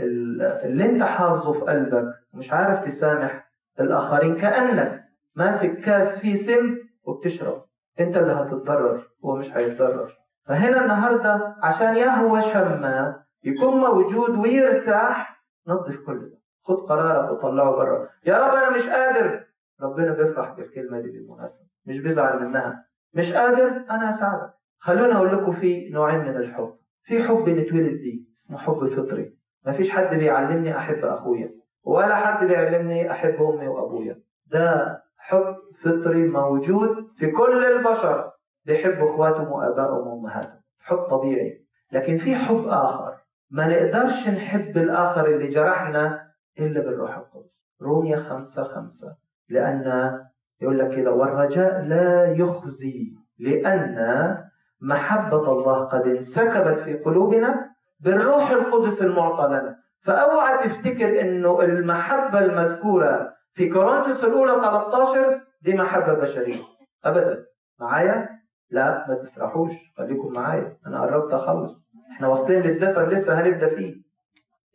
[0.01, 3.51] اللي أنت حافظه في قلبك مش عارف تسامح
[3.81, 5.05] الآخرين كأنك
[5.37, 7.65] ماسك كاس فيه سم وبتشرب.
[8.01, 10.13] أنت اللي هتتضرر هو مش هيتضرر.
[10.47, 16.39] فهنا النهارده عشان يهوى شما يكون موجود ويرتاح نظف كل ده.
[16.65, 18.09] خد قرارك وطلعه بره.
[18.27, 19.45] يا رب أنا مش قادر.
[19.83, 21.65] ربنا بيفرح بالكلمة دي بالمناسبة.
[21.87, 22.85] مش بيزعل منها.
[23.15, 26.75] مش قادر؟ أنا اساعدك خلونا أقول لكم في نوعين من الحب.
[27.05, 29.37] في حب نتولد بيه اسمه حب فطري.
[29.67, 31.55] ما فيش حد بيعلمني أحب أخويا
[31.85, 34.19] ولا حد بيعلمني أحب أمي وأبويا.
[34.47, 38.31] ده حب فطري موجود في كل البشر.
[38.65, 40.61] بيحبوا اخواتهم وآبائهم وأمهاتهم.
[40.81, 41.65] حب طبيعي.
[41.93, 43.15] لكن في حب آخر.
[43.53, 46.29] ما نقدرش نحب الآخر اللي جرحنا
[46.59, 47.53] إلا بالروح القدس.
[47.83, 49.17] روميا خمسة خمسة.
[49.49, 50.13] لأن
[50.61, 54.39] يقول لك كده والرجاء لا يخزي لأن
[54.81, 59.77] محبة الله قد انسكبت في قلوبنا بالروح القدس المعطى لنا.
[60.05, 66.63] فأوعى تفتكر أنه المحبة المذكورة في كورنثوس الأولى 13 دي محبة بشرية.
[67.05, 67.45] أبدا.
[67.81, 68.29] معايا؟
[68.71, 69.73] لا ما تسرحوش.
[69.99, 70.77] خليكم معايا.
[70.87, 71.91] أنا قربت أخلص.
[72.13, 73.95] إحنا واصلين للدسم لسه هنبدأ فيه.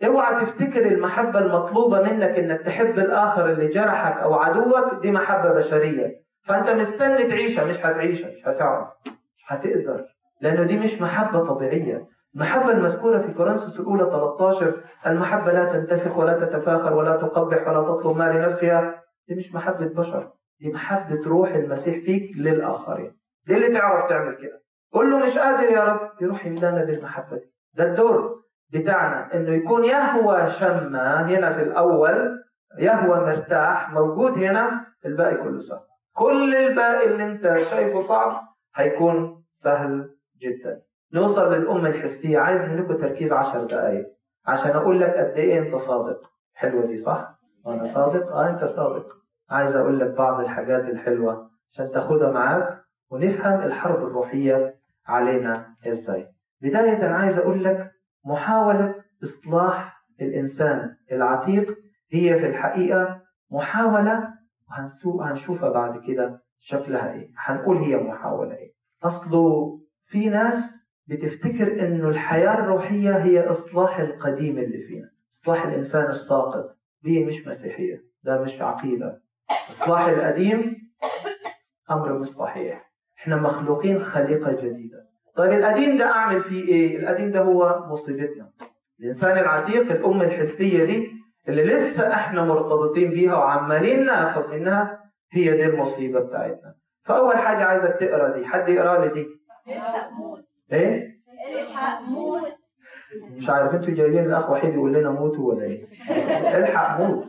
[0.05, 6.21] اوعى تفتكر المحبة المطلوبة منك إنك تحب الآخر اللي جرحك أو عدوك دي محبة بشرية.
[6.43, 8.87] فأنت مستني تعيشها مش هتعيشها مش هتعرف
[9.37, 10.05] مش هتقدر.
[10.41, 12.07] لأنه دي مش محبة طبيعية.
[12.35, 18.17] المحبة المذكورة في كورنثوس الأولى 13 المحبة لا تنتفخ ولا تتفاخر ولا تقبح ولا تطلب
[18.17, 23.17] ما لنفسها دي مش محبة بشر دي محبة روح المسيح فيك للآخرين.
[23.47, 24.61] دي اللي تعرف تعمل كده.
[24.93, 26.11] قول له مش قادر يا رب.
[26.21, 27.53] يروح يمدانا بالمحبة دي.
[27.73, 32.43] ده الدور بتاعنا إنه يكون يهوى شمة هنا في الأول
[32.77, 35.79] يهوى مرتاح موجود هنا الباقي كله سهل
[36.13, 40.81] كل الباقي اللي أنت شايفه صعب هيكون سهل جدا.
[41.13, 42.39] نوصل للأم الحسية.
[42.39, 44.07] عايز منكم تركيز عشر دقايق.
[44.45, 46.21] عشان أقول لك قد إيه أنت صادق.
[46.53, 49.05] حلوة دي صح؟ وأنا صادق؟ آه أنت صادق.
[49.49, 51.49] عايز أقول لك بعض الحاجات الحلوة.
[51.71, 52.81] عشان تاخدها معاك
[53.11, 54.75] ونفهم الحرب الروحية
[55.07, 56.27] علينا إزاي؟
[56.61, 57.91] بداية عايز أقول لك
[58.25, 61.77] محاولة إصلاح الإنسان العتيق
[62.11, 64.33] هي في الحقيقة محاولة
[65.05, 67.29] وهنشوفها بعد كده شكلها إيه.
[67.37, 68.73] هنقول هي محاولة إيه.
[69.03, 70.73] أصله في ناس
[71.07, 75.09] بتفتكر إنه الحياة الروحية هي إصلاح القديم اللي فينا.
[75.33, 76.77] إصلاح الإنسان الساقط.
[77.03, 78.03] دي مش مسيحية.
[78.23, 79.21] ده مش عقيدة.
[79.69, 80.77] إصلاح القديم
[81.91, 82.86] أمر مش صحيح.
[83.19, 84.97] إحنا مخلوقين خليقة جديدة
[85.35, 88.49] طيب القديم ده أعمل فيه إيه؟ القديم ده هو مصيبتنا.
[88.99, 91.11] الإنسان العتيق الام الحسية دي
[91.47, 94.99] اللي لسه إحنا مرتبطين بيها وعمالين ناخد منها
[95.31, 96.73] هي دي المصيبة بتاعتنا.
[97.05, 99.27] فأول حاجة عايزك تقرأ دي، حد يقرأ لي دي.
[100.73, 101.07] إيه؟
[101.61, 102.47] الحق موت.
[103.37, 105.85] مش عارف أنتوا جايبين الأخ وحيد يقول لنا موتوا ولا إيه؟
[106.57, 107.25] الحق موت.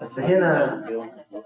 [0.00, 0.82] بس هنا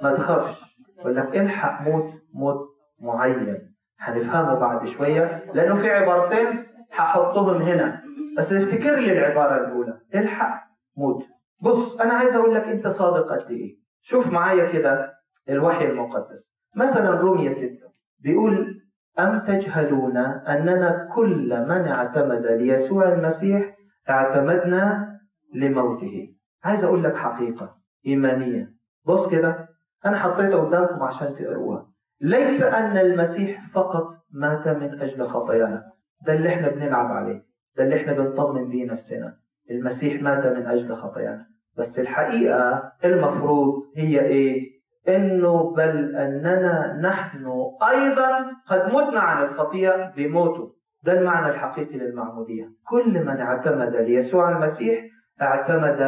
[0.02, 0.60] ما تخافش
[0.98, 2.68] يقول لك الحق موت موت
[3.00, 3.74] معين.
[3.98, 5.44] هنفهمه بعد شوية.
[5.54, 8.02] لأنه في عبارتين هحطهم هنا.
[8.38, 10.00] بس افتكر لي العبارة الأولى.
[10.14, 10.62] الحق
[10.96, 11.24] موت.
[11.62, 13.76] بص أنا عايز أقول لك أنت صادق قد إيه.
[14.00, 15.12] شوف معايا كده
[15.48, 16.50] الوحي المقدس.
[16.76, 17.86] مثلا رومية ستة.
[18.18, 18.82] بيقول
[19.18, 23.76] أم تجهلون أننا كل من اعتمد ليسوع المسيح
[24.10, 25.08] اعتمدنا
[25.54, 26.28] لموته؟
[26.64, 27.76] عايز أقول لك حقيقة
[28.06, 28.72] إيمانية
[29.04, 29.68] بص كده
[30.06, 31.86] أنا حطيتها قدامكم عشان تقروها
[32.20, 35.82] ليس أن المسيح فقط مات من أجل خطايانا.
[36.26, 37.42] ده اللي إحنا بنلعب عليه.
[37.76, 39.36] ده اللي إحنا بنطمن بيه نفسنا.
[39.70, 41.46] المسيح مات من أجل خطايانا.
[41.78, 44.76] بس الحقيقة المفروض هي إيه؟
[45.08, 47.46] إنه بل أننا نحن
[47.90, 50.72] أيضا قد متنا عن الخطيئة بموته.
[51.04, 52.68] ده المعنى الحقيقي للمعمودية.
[52.88, 55.04] كل من اعتمد ليسوع المسيح
[55.42, 56.00] اعتمد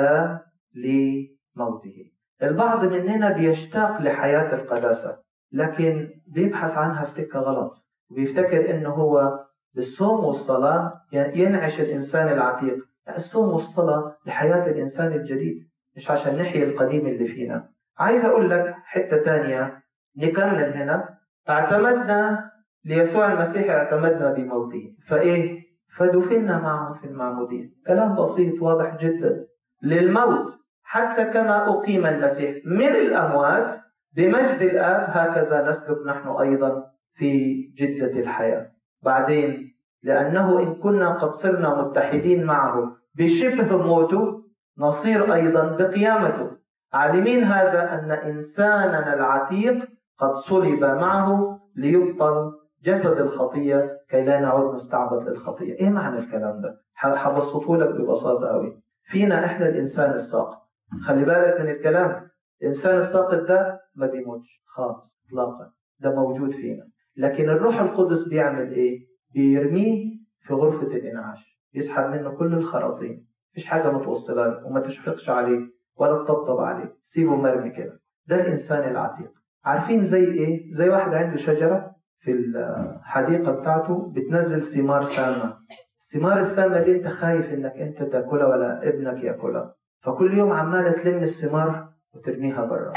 [0.75, 2.11] لموته.
[2.43, 5.28] البعض مننا بيشتاق لحياة القداسة.
[5.53, 7.85] لكن بيبحث عنها في سكة غلط.
[8.11, 9.45] وبيفتكر إنه هو
[9.75, 12.77] بالصوم والصلاة ينعش الإنسان العتيق.
[13.15, 17.69] الصوم والصلاة لحياة الإنسان الجديد مش عشان نحيي القديم اللي فينا.
[17.99, 19.83] عايز أقول لك حتة تانية.
[20.17, 21.19] نكمل هنا.
[21.49, 22.51] اعتمدنا
[22.85, 24.95] ليسوع المسيح اعتمدنا بموته.
[25.09, 29.47] فإيه؟ فدفنا معه في المعمودية كلام بسيط واضح جدا.
[29.83, 33.81] للموت حتى كما أقيم المسيح من الأموات
[34.19, 38.71] بمجد الآب هكذا نسلك نحن أيضا في جدة الحياة.
[39.03, 44.43] بعدين لأنه إن كنا قد صرنا متحدين معه بشبه موته
[44.79, 46.51] نصير أيضا بقيامته.
[46.93, 49.89] عالمين هذا أن إنساننا العتيق
[50.19, 52.53] قد صلب معه ليبطل
[52.85, 55.75] جسد الخطية كي لا نعود نستعبد للخطية.
[55.75, 60.59] إيه معنى الكلام ده؟ حبسطه لك ببساطة قوي فينا إحنا الإنسان الساقط.
[61.07, 62.28] خلي بالك من الكلام.
[62.63, 66.89] الإنسان الساقط ده ما بيموتش خالص إطلاقا ده موجود فينا.
[67.17, 73.27] لكن الروح القدس بيعمل إيه؟ بيرميه في غرفة الإنعاش يسحب منه كل الخراطيم.
[73.53, 75.61] مفيش حاجة متوصلة له وما تشفقش عليه
[75.97, 76.95] ولا تطبطب عليه.
[77.03, 78.01] سيبه مرمي كده.
[78.27, 79.31] ده الإنسان العتيق.
[79.65, 85.57] عارفين زي إيه؟ زي واحد عنده شجرة في الحديقة بتاعته بتنزل ثمار سامة.
[86.15, 89.75] الثمار السامة دي أنت خايف إنك أنت تأكلها ولا ابنك يأكلها.
[90.01, 92.93] فكل يوم عمالة تلم الثمار وترميها برا.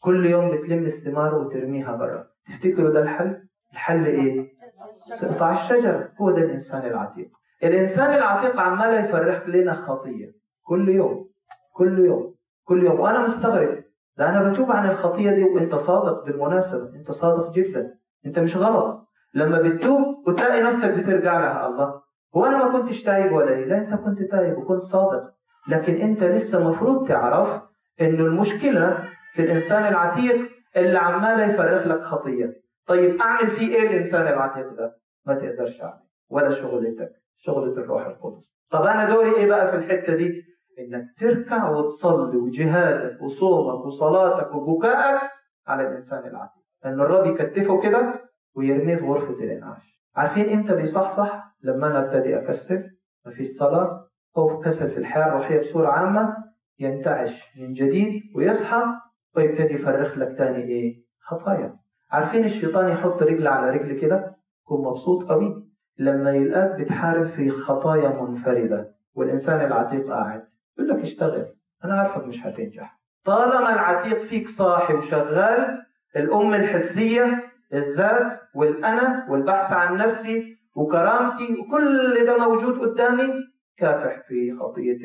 [0.00, 2.26] كل يوم بتلم الثمار وترميها برا.
[2.46, 3.42] تفتكروا ده الحل؟
[3.72, 4.52] الحل إيه؟
[5.20, 7.30] تقطع الشجرة هو ده الإنسان العتيق.
[7.64, 10.26] الإنسان العتيق عمال يفرخ لنا خطية.
[10.62, 11.30] كل يوم
[11.72, 12.34] كل يوم
[12.64, 13.00] كل يوم.
[13.00, 13.84] وأنا مستغرب.
[14.16, 16.94] ده أنا بتوب عن الخطية دي وأنت صادق بالمناسبة.
[16.94, 17.94] أنت صادق جدا.
[18.26, 19.06] أنت مش غلط.
[19.34, 22.02] لما بتتوب وتلاقي نفسك بترجع لها الله.
[22.36, 25.30] هو أنا ما كنتش تايب ولا إيه؟ لا أنت كنت تايب وكنت صادق.
[25.68, 27.62] لكن أنت لسه مفروض تعرف
[28.00, 32.60] إنه المشكلة في الإنسان العتيق اللي عمال يفرغ لك خطية.
[32.86, 34.96] طيب أعمل فيه إيه الإنسان العتيق ده؟
[35.26, 38.50] ما تقدرش أعمل ولا شغلتك شغلة الروح القدس.
[38.70, 40.42] طب أنا دوري إيه بقى في الحتة دي؟
[40.78, 45.20] إنك تركع وتصلي وجهادك وصومك وصلاتك وبكائك
[45.66, 46.62] على الإنسان العتيق.
[46.84, 48.14] إن الرب يكتفه كده
[48.56, 50.00] ويرميه في غرفة الإنعاش.
[50.16, 52.90] عارفين إمتى بيصحصح؟ لما أنا أبتدي أكسل؟
[53.26, 54.06] مفيش صلاة.
[54.36, 56.36] أو كسل في الحياة الروحية بصورة عامة.
[56.78, 58.82] ينتعش من جديد ويصحى
[59.36, 61.76] ويبتدي يفرخ لك تاني إيه؟ خطايا
[62.10, 65.66] عارفين الشيطان يحط رجل على رجل كده؟ يكون مبسوط قوي.
[65.98, 70.42] لما يلقاك بتحارب في خطايا منفردة والإنسان العتيق قاعد.
[70.78, 71.46] يقول لك اشتغل
[71.84, 73.00] أنا عارفك مش هتنجح.
[73.24, 75.82] طالما العتيق فيك صاحي وشغال
[76.16, 77.44] الأم الحسية
[77.74, 83.32] الذات والأنا والبحث عن نفسي وكرامتي وكل ده موجود قدامي
[83.76, 84.98] كافح في خطية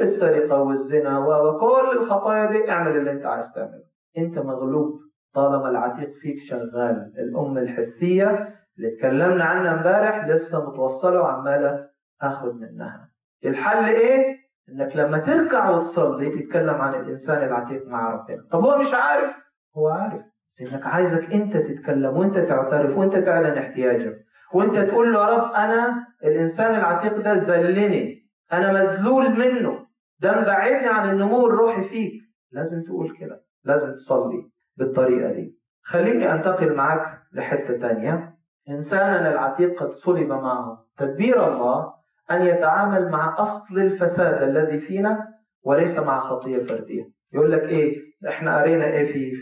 [0.00, 3.84] السرقة والزنا وكل الخطايا دي اعمل اللي انت عايز تعمله.
[4.18, 5.00] انت مغلوب
[5.34, 7.12] طالما العتيق فيك شغال.
[7.18, 11.86] الأم الحسية اللي اتكلمنا عنها امبارح لسه متوصلة وعمالة
[12.22, 13.08] اخد منها.
[13.44, 18.42] الحل إيه؟ انك لما تركع وتصلي تتكلم عن الإنسان العتيق مع ربنا.
[18.50, 19.36] طب هو مش عارف؟
[19.76, 20.22] هو عارف.
[20.60, 24.16] انك عايزك انت تتكلم وانت تعترف وانت تعلن احتياجك.
[24.54, 28.19] وانت تقول له يا رب أنا الإنسان العتيق ده ذلني
[28.52, 29.86] أنا مذلول منه.
[30.20, 32.12] ده مبعدني عن النمو الروحي فيك.
[32.52, 33.42] لازم تقول كده.
[33.64, 35.56] لازم تصلي بالطريقة دي.
[35.82, 38.34] خليني أنتقل معاك لحتة تانية.
[38.68, 40.86] انساننا العتيق قد صلب معه.
[40.98, 41.92] تدبير الله
[42.30, 45.28] أن يتعامل مع أصل الفساد الذي فينا
[45.62, 47.10] وليس مع خطية فردية.
[47.32, 47.98] يقول لك إيه؟
[48.28, 49.36] إحنا قرينا إيه في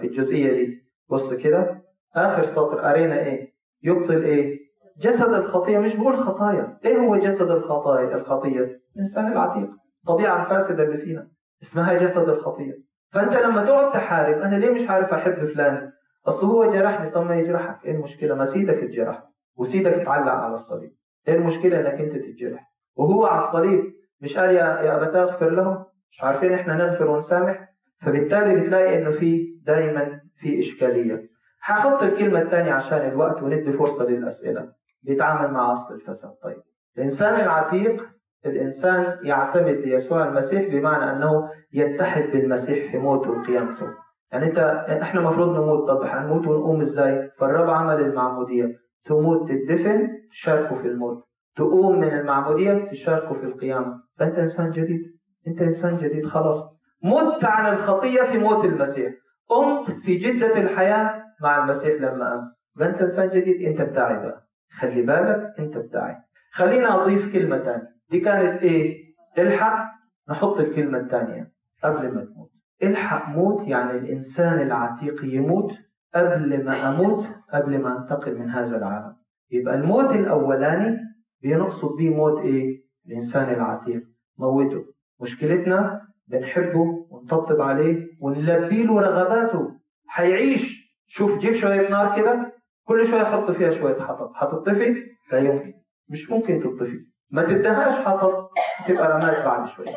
[0.00, 1.82] في الجزئية دي؟ بص كده.
[2.16, 3.52] آخر سطر قرينا إيه؟
[3.82, 4.57] يبطل إيه؟
[5.00, 6.78] جسد الخطية مش بقول خطايا.
[6.84, 8.80] إيه هو جسد الخطايا؟ الخطية.
[8.94, 9.68] الإنسان العتيق.
[10.04, 11.28] الطبيعه الفاسده اللي فينا.
[11.62, 12.74] اسمها جسد الخطية.
[13.12, 15.92] فأنت لما تقعد تحارب أنا ليه مش عارف أحب فلان؟
[16.28, 17.10] أصل هو جرحني.
[17.10, 17.84] طب ما يجرحك.
[17.84, 19.22] إيه المشكلة؟ ما سيدك اتجرح.
[19.56, 20.90] وسيدك اتعلق على الصليب.
[21.28, 23.84] إيه المشكلة إنك أنت تتجرح؟ وهو على الصليب
[24.20, 27.68] مش قال يا يا أبتاه اغفر لهم؟ مش عارفين إحنا نغفر ونسامح؟
[28.02, 31.28] فبالتالي بتلاقي إنه في دايما في إشكالية.
[31.62, 34.77] هحط الكلمة الثانية عشان الوقت وندي فرصة للأسئلة.
[35.02, 36.30] بيتعامل مع أصل الفساد.
[36.42, 36.62] طيب
[36.98, 38.08] الإنسان العتيق
[38.46, 43.86] الإنسان يعتمد ليسوع المسيح بمعنى أنه يتحد بالمسيح في موته وقيامته.
[44.32, 44.58] يعني أنت
[45.02, 45.88] إحنا المفروض نموت.
[45.88, 48.76] طب هنموت ونقوم إزاي؟ فالرب عمل المعمودية.
[49.04, 51.24] تموت تدفن تشاركوا في الموت.
[51.56, 54.02] تقوم من المعمودية تشاركوا في القيامة.
[54.18, 55.00] فأنت إنسان جديد.
[55.46, 56.26] أنت إنسان جديد.
[56.26, 56.64] خلاص.
[57.02, 59.12] مت عن الخطية في موت المسيح.
[59.48, 62.52] قمت في جدة الحياة مع المسيح لما قام.
[62.78, 64.47] فأنت إنسان جديد أنت بتاعي بقى.
[64.70, 66.16] خلي بالك أنت بتاعي.
[66.52, 69.04] خلينا أضيف كلمة ثانية دي كانت إيه؟
[69.38, 69.88] الحق
[70.30, 71.52] نحط الكلمة الثانية
[71.84, 72.50] قبل ما تموت.
[72.82, 75.78] الحق موت يعني الإنسان العتيق يموت
[76.14, 79.16] قبل ما أموت قبل ما أنتقل من هذا العالم.
[79.50, 80.98] يبقى الموت الأولاني
[81.42, 84.02] بنقصد بيه موت إيه؟ الإنسان العتيق.
[84.38, 84.84] موته.
[85.20, 89.70] مشكلتنا بنحبه ونطبطب عليه ونلبي له رغباته.
[90.06, 90.88] حيعيش.
[91.06, 92.52] شوف جيب شوية نار كده.
[92.88, 94.32] كل شوية حط فيها شوية حطب.
[94.36, 95.74] هتطفي لا يمكن.
[96.08, 96.98] مش ممكن تطفي.
[97.30, 98.48] ما تدهاش حطب
[98.88, 99.96] تبقى رماد بعد شوية.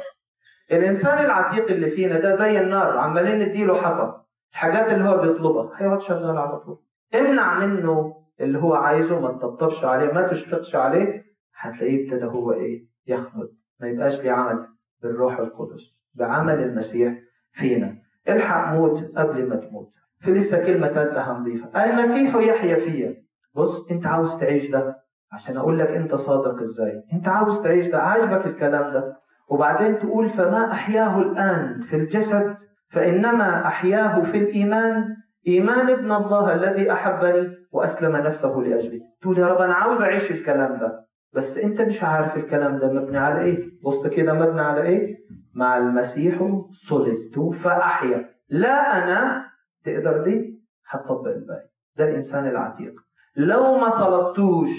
[0.71, 4.21] الإنسان العتيق اللي فينا ده زي النار عمالين نديله حطب.
[4.51, 6.79] الحاجات اللي هو بيطلبها هيقعد شغال على طول.
[7.15, 11.23] امنع منه اللي هو عايزه ما تطبطبش عليه ما تشفقش عليه.
[11.55, 13.49] هتلاقيه ابتدى هو إيه؟ يخمد.
[13.79, 14.67] ما يبقاش ليه عمل
[15.01, 15.81] بالروح القدس
[16.13, 17.13] بعمل المسيح
[17.53, 17.95] فينا.
[18.29, 19.91] الحق موت قبل ما تموت.
[20.21, 21.85] في لسه كلمة ثالثة هنضيفها.
[21.93, 23.15] المسيح يحيا فيا.
[23.55, 24.95] بص انت عاوز تعيش ده
[25.31, 27.03] عشان أقول لك انت صادق إزاي.
[27.13, 29.17] انت عاوز تعيش ده عاجبك الكلام ده.
[29.49, 32.55] وبعدين تقول فما أحياه الآن في الجسد
[32.89, 35.15] فإنما أحياه في الإيمان.
[35.47, 39.01] إيمان ابن الله الذي أحبني وأسلم نفسه لأجلي.
[39.21, 41.05] تقول يا رب أنا عاوز أعيش الكلام ده.
[41.33, 43.63] بس انت مش عارف الكلام ده مبني على إيه.
[43.85, 45.17] بص كده مبني على إيه؟
[45.55, 46.35] مع المسيح
[46.71, 48.29] صلبت فأحيا.
[48.49, 49.45] لا أنا
[49.83, 50.59] تقدر دي
[50.89, 51.69] هتطبق الباقي.
[51.95, 52.93] ده الإنسان العتيق.
[53.35, 54.69] لو ما صلبتوش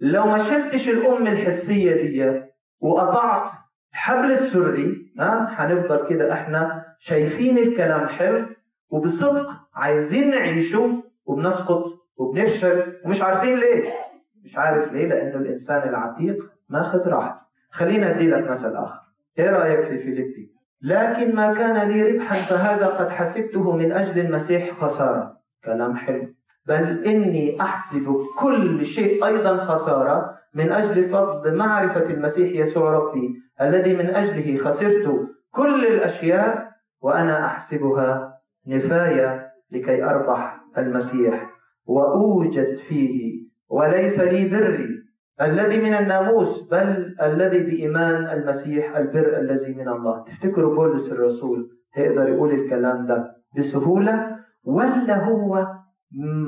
[0.00, 2.42] لو ما شلتش الأم الحسية دي
[2.80, 3.50] وقطعت
[3.92, 8.46] الحبل السري ها هنفضل كده إحنا شايفين الكلام حلو
[8.90, 11.84] وبصدق عايزين نعيشه وبنسقط
[12.16, 13.90] وبنفشل ومش عارفين ليه.
[14.44, 17.40] مش عارف ليه لأنه الإنسان العتيق ماخذ راحته.
[17.70, 19.00] خلينا أدي لك مثل آخر.
[19.38, 20.51] إيه رأيك في فيليبي؟
[20.82, 25.36] لكن ما كان لي ربحا فهذا قد حسبته من أجل المسيح خسارة.
[25.64, 26.34] كلام حلو.
[26.66, 33.94] بل إني أحسب كل شيء أيضا خسارة من أجل فضل معرفة المسيح يسوع ربي الذي
[33.94, 36.72] من أجله خسرت كل الأشياء
[37.02, 41.50] وأنا أحسبها نفاية لكي أربح المسيح.
[41.86, 44.91] وأوجد فيه وليس لي بري
[45.40, 50.24] الذي من الناموس بل الذي بإيمان المسيح البر الذي من الله.
[50.24, 55.66] تفتكروا بولس الرسول يقدر يقول الكلام ده بسهولة؟ ولا هو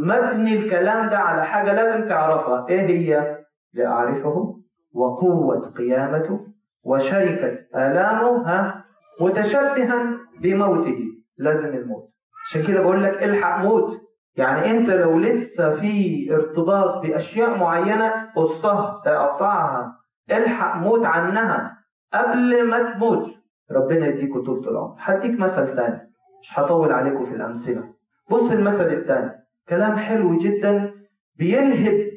[0.05, 3.39] مبني الكلام ده على حاجة لازم تعرفها؟ إيه هي؟
[3.75, 4.57] لأعرفه
[4.95, 6.41] وقوة قيامته
[6.85, 8.85] وشركة آلامه ها
[9.21, 10.99] متشبها بموته.
[11.39, 12.09] لازم الموت
[12.47, 14.01] عشان كده بقول لك إلحق موت.
[14.37, 19.97] يعني انت لو لسه في ارتباط بأشياء معينة قصها اقطعها
[20.31, 21.79] الحق موت عنها
[22.15, 23.31] قبل ما تموت.
[23.73, 26.11] ربنا يديكوا طول العمر هديك مثل تاني
[26.41, 27.85] مش هطول عليكم في الأمثلة.
[28.31, 29.31] بص المثل الثاني
[29.69, 30.95] كلام حلو جدا
[31.37, 32.11] بيلهب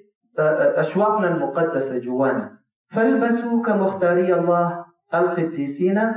[0.76, 2.58] أشواقنا المقدسة جوانا.
[2.92, 6.14] فالبسوا كمختاري الله القديسين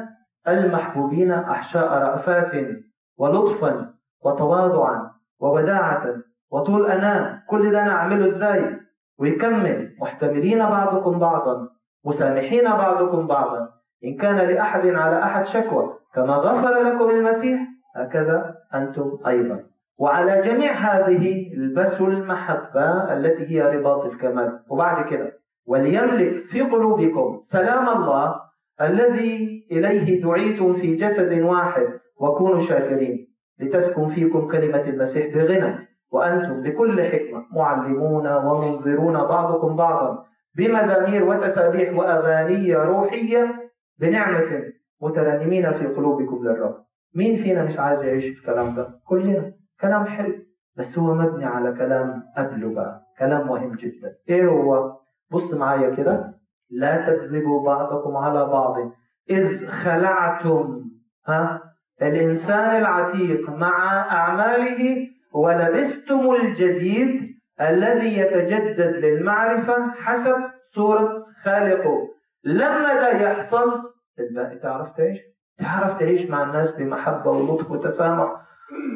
[0.48, 2.66] المحبوبين أحشاء رأفات
[3.18, 3.94] ولطفا
[4.24, 5.09] وتواضعا.
[5.40, 6.14] ووداعة
[6.50, 7.40] وطول أنام.
[7.46, 8.76] كل ده أنا أعمله إزاي؟
[9.18, 9.96] ويكمل.
[10.00, 11.68] محتملين بعضكم بعضا.
[12.04, 13.68] مسامحين بعضكم بعضا.
[14.04, 15.94] إن كان لأحد على أحد شكوى.
[16.14, 17.60] كما غفر لكم المسيح.
[17.96, 19.60] هكذا أنتم أيضا.
[19.98, 24.60] وعلى جميع هذه البسوا المحبة التي هي رباط الكمال.
[24.68, 25.40] وبعد كده.
[25.66, 28.40] وليملك في قلوبكم سلام الله
[28.80, 32.00] الذي إليه دعيتم في جسد واحد.
[32.16, 33.29] وكونوا شاكرين.
[33.60, 40.24] لتسكن فيكم كلمة المسيح بغنى وأنتم بكل حكمة معلمون ومنذرون بعضكم بعضا
[40.56, 44.62] بمزامير وتسابيح وأغاني روحية بنعمة
[45.00, 46.76] مترنمين في قلوبكم للرب.
[47.14, 49.52] مين فينا مش عايز يعيش الكلام ده؟ كلنا.
[49.80, 50.34] كلام حلو.
[50.76, 54.14] بس هو مبني على كلام قبله بقى كلام مهم جدا.
[54.28, 54.96] إيه هو؟
[55.30, 56.34] بص معايا كده.
[56.70, 58.76] لا تكذبوا بعضكم على بعض.
[59.30, 60.84] إذ خلعتم
[61.26, 61.69] ها؟
[62.02, 67.30] الإنسان العتيق مع أعماله ولبستم الجديد
[67.60, 70.36] الذي يتجدد للمعرفة حسب
[70.74, 72.08] صورة خالقه
[72.44, 73.80] لما ده يحصل
[74.18, 75.18] الباقي تعرف تعيش؟
[75.58, 78.32] تعرف تعيش مع الناس بمحبة ولطف وتسامح.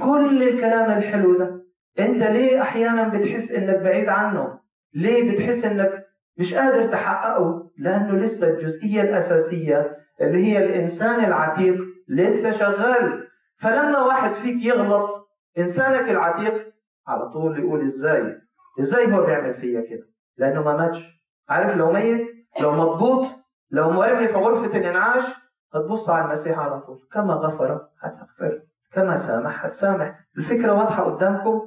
[0.03, 1.61] كل الكلام الحلو ده
[1.99, 4.59] انت ليه أحيانا بتحس إنك بعيد عنه؟
[4.95, 6.05] ليه بتحس إنك
[6.39, 11.77] مش قادر تحققه؟ لأنه لسه الجزئية الأساسية اللي هي الإنسان العتيق
[12.09, 13.29] لسه شغال.
[13.59, 15.29] فلما واحد فيك يغلط
[15.59, 16.73] إنسانك العتيق
[17.07, 18.37] على طول يقول إزاي؟
[18.81, 21.05] إزاي هو بيعمل فيا كده؟ لأنه ما ماتش.
[21.49, 22.29] عارف لو ميت
[22.61, 23.27] لو مضبوط
[23.71, 25.23] لو مرمي في غرفة الإنعاش
[25.75, 26.99] هتبص على المسيح على طول.
[27.13, 28.61] كما غفر هتغفر.
[28.93, 30.19] كما سامح هتسامح.
[30.39, 31.63] الفكرة واضحة قدامكم؟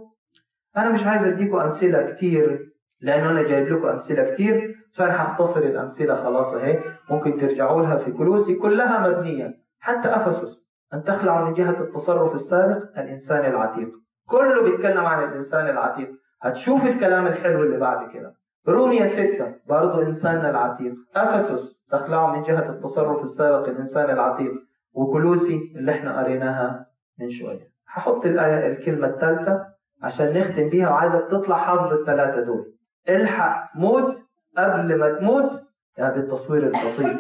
[0.78, 6.16] أنا مش عايز أديكم أمثلة كتير لأنه أنا جايب لكم أمثلة كتير فأنا هختصر الأمثلة
[6.16, 6.80] خلاص أهي.
[7.10, 9.67] ممكن ترجعوا لها في كلوسي كلها مبنية.
[9.80, 10.58] حتى أفسس
[10.94, 13.90] أن تخلع من جهة التصرف السابق الإنسان العتيق.
[14.28, 16.10] كله بيتكلم عن الإنسان العتيق.
[16.42, 18.34] هتشوف الكلام الحلو اللي بعد كده.
[18.68, 20.94] رومية ستة برضو إنساننا العتيق.
[21.16, 24.52] أفسس تخلعوا من جهة التصرف السابق الإنسان العتيق.
[24.94, 26.86] وكلوسي اللي إحنا قريناها
[27.20, 27.70] من شوية.
[27.88, 29.66] هحط الآية الكلمة الثالثة
[30.04, 32.74] عشان نختم بيها وعايزك تطلع حافظ الثلاثة دول.
[33.10, 34.18] الحق موت
[34.58, 35.52] قبل ما تموت.
[35.98, 37.18] يعني بالتصوير البطيء.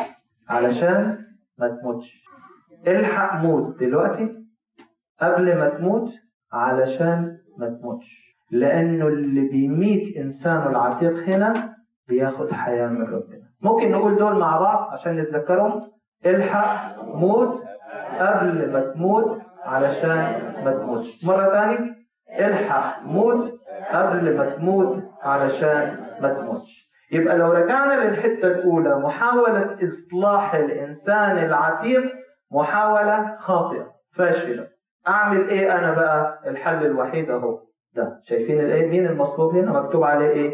[0.50, 1.26] علشان
[1.58, 2.24] ما تموتش.
[2.88, 4.36] الحق موت دلوقتي
[5.22, 6.10] قبل ما تموت
[6.54, 8.38] علشان ما تموتش.
[8.52, 11.76] لأنه اللي بيميت إنسانه العتيق هنا
[12.08, 13.48] بياخد حياة من ربنا.
[13.62, 15.82] ممكن نقول دول مع بعض عشان نتذكرهم؟
[16.26, 17.64] الحق موت
[18.20, 21.26] قبل ما تموت علشان ما تموتش.
[21.26, 21.96] مرة ثانية
[22.40, 23.60] الحق موت
[23.92, 26.88] قبل ما تموت علشان ما تموتش.
[27.12, 32.14] يبقى لو رجعنا للحتة الأولى محاولة إصلاح الإنسان العتيق
[32.52, 34.68] محاولة خاطئة فاشلة.
[35.08, 37.60] أعمل إيه أنا بقى؟ الحل الوحيد أهو.
[37.96, 40.54] ده شايفين الإيه؟ مين المطلوب هنا؟ مكتوب عليه إيه؟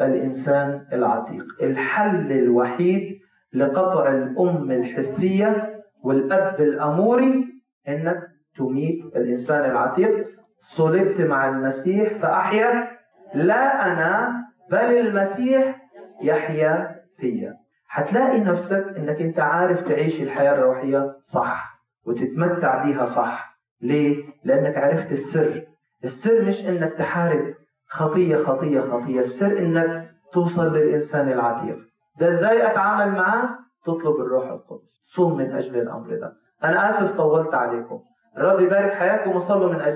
[0.00, 1.44] الإنسان العتيق.
[1.62, 3.18] الحل الوحيد
[3.54, 7.44] لقطع الأم الحسية والأب الأموري
[7.88, 8.20] إنك
[8.56, 10.26] تميت الإنسان العتيق.
[10.60, 12.88] صلبت مع المسيح فأحيا.
[13.34, 14.32] لا أنا
[14.70, 15.82] بل المسيح
[16.22, 17.61] يحيا فيا.
[17.94, 23.58] هتلاقي نفسك إنك أنت عارف تعيش الحياة الروحية صح وتتمتع بيها صح.
[23.80, 25.62] ليه؟ لأنك عرفت السر.
[26.04, 27.54] السر مش إنك تحارب.
[27.88, 29.20] خطية خطية خطية.
[29.20, 31.78] السر إنك توصل للإنسان العتيق.
[32.20, 33.48] ده إزاي أتعامل معاه؟
[33.84, 35.02] تطلب الروح القدس.
[35.14, 36.32] صوم من أجل الأمر ده.
[36.64, 38.00] أنا آسف طولت عليكم.
[38.38, 39.90] الرب يبارك حياتكم وصلوا من أجل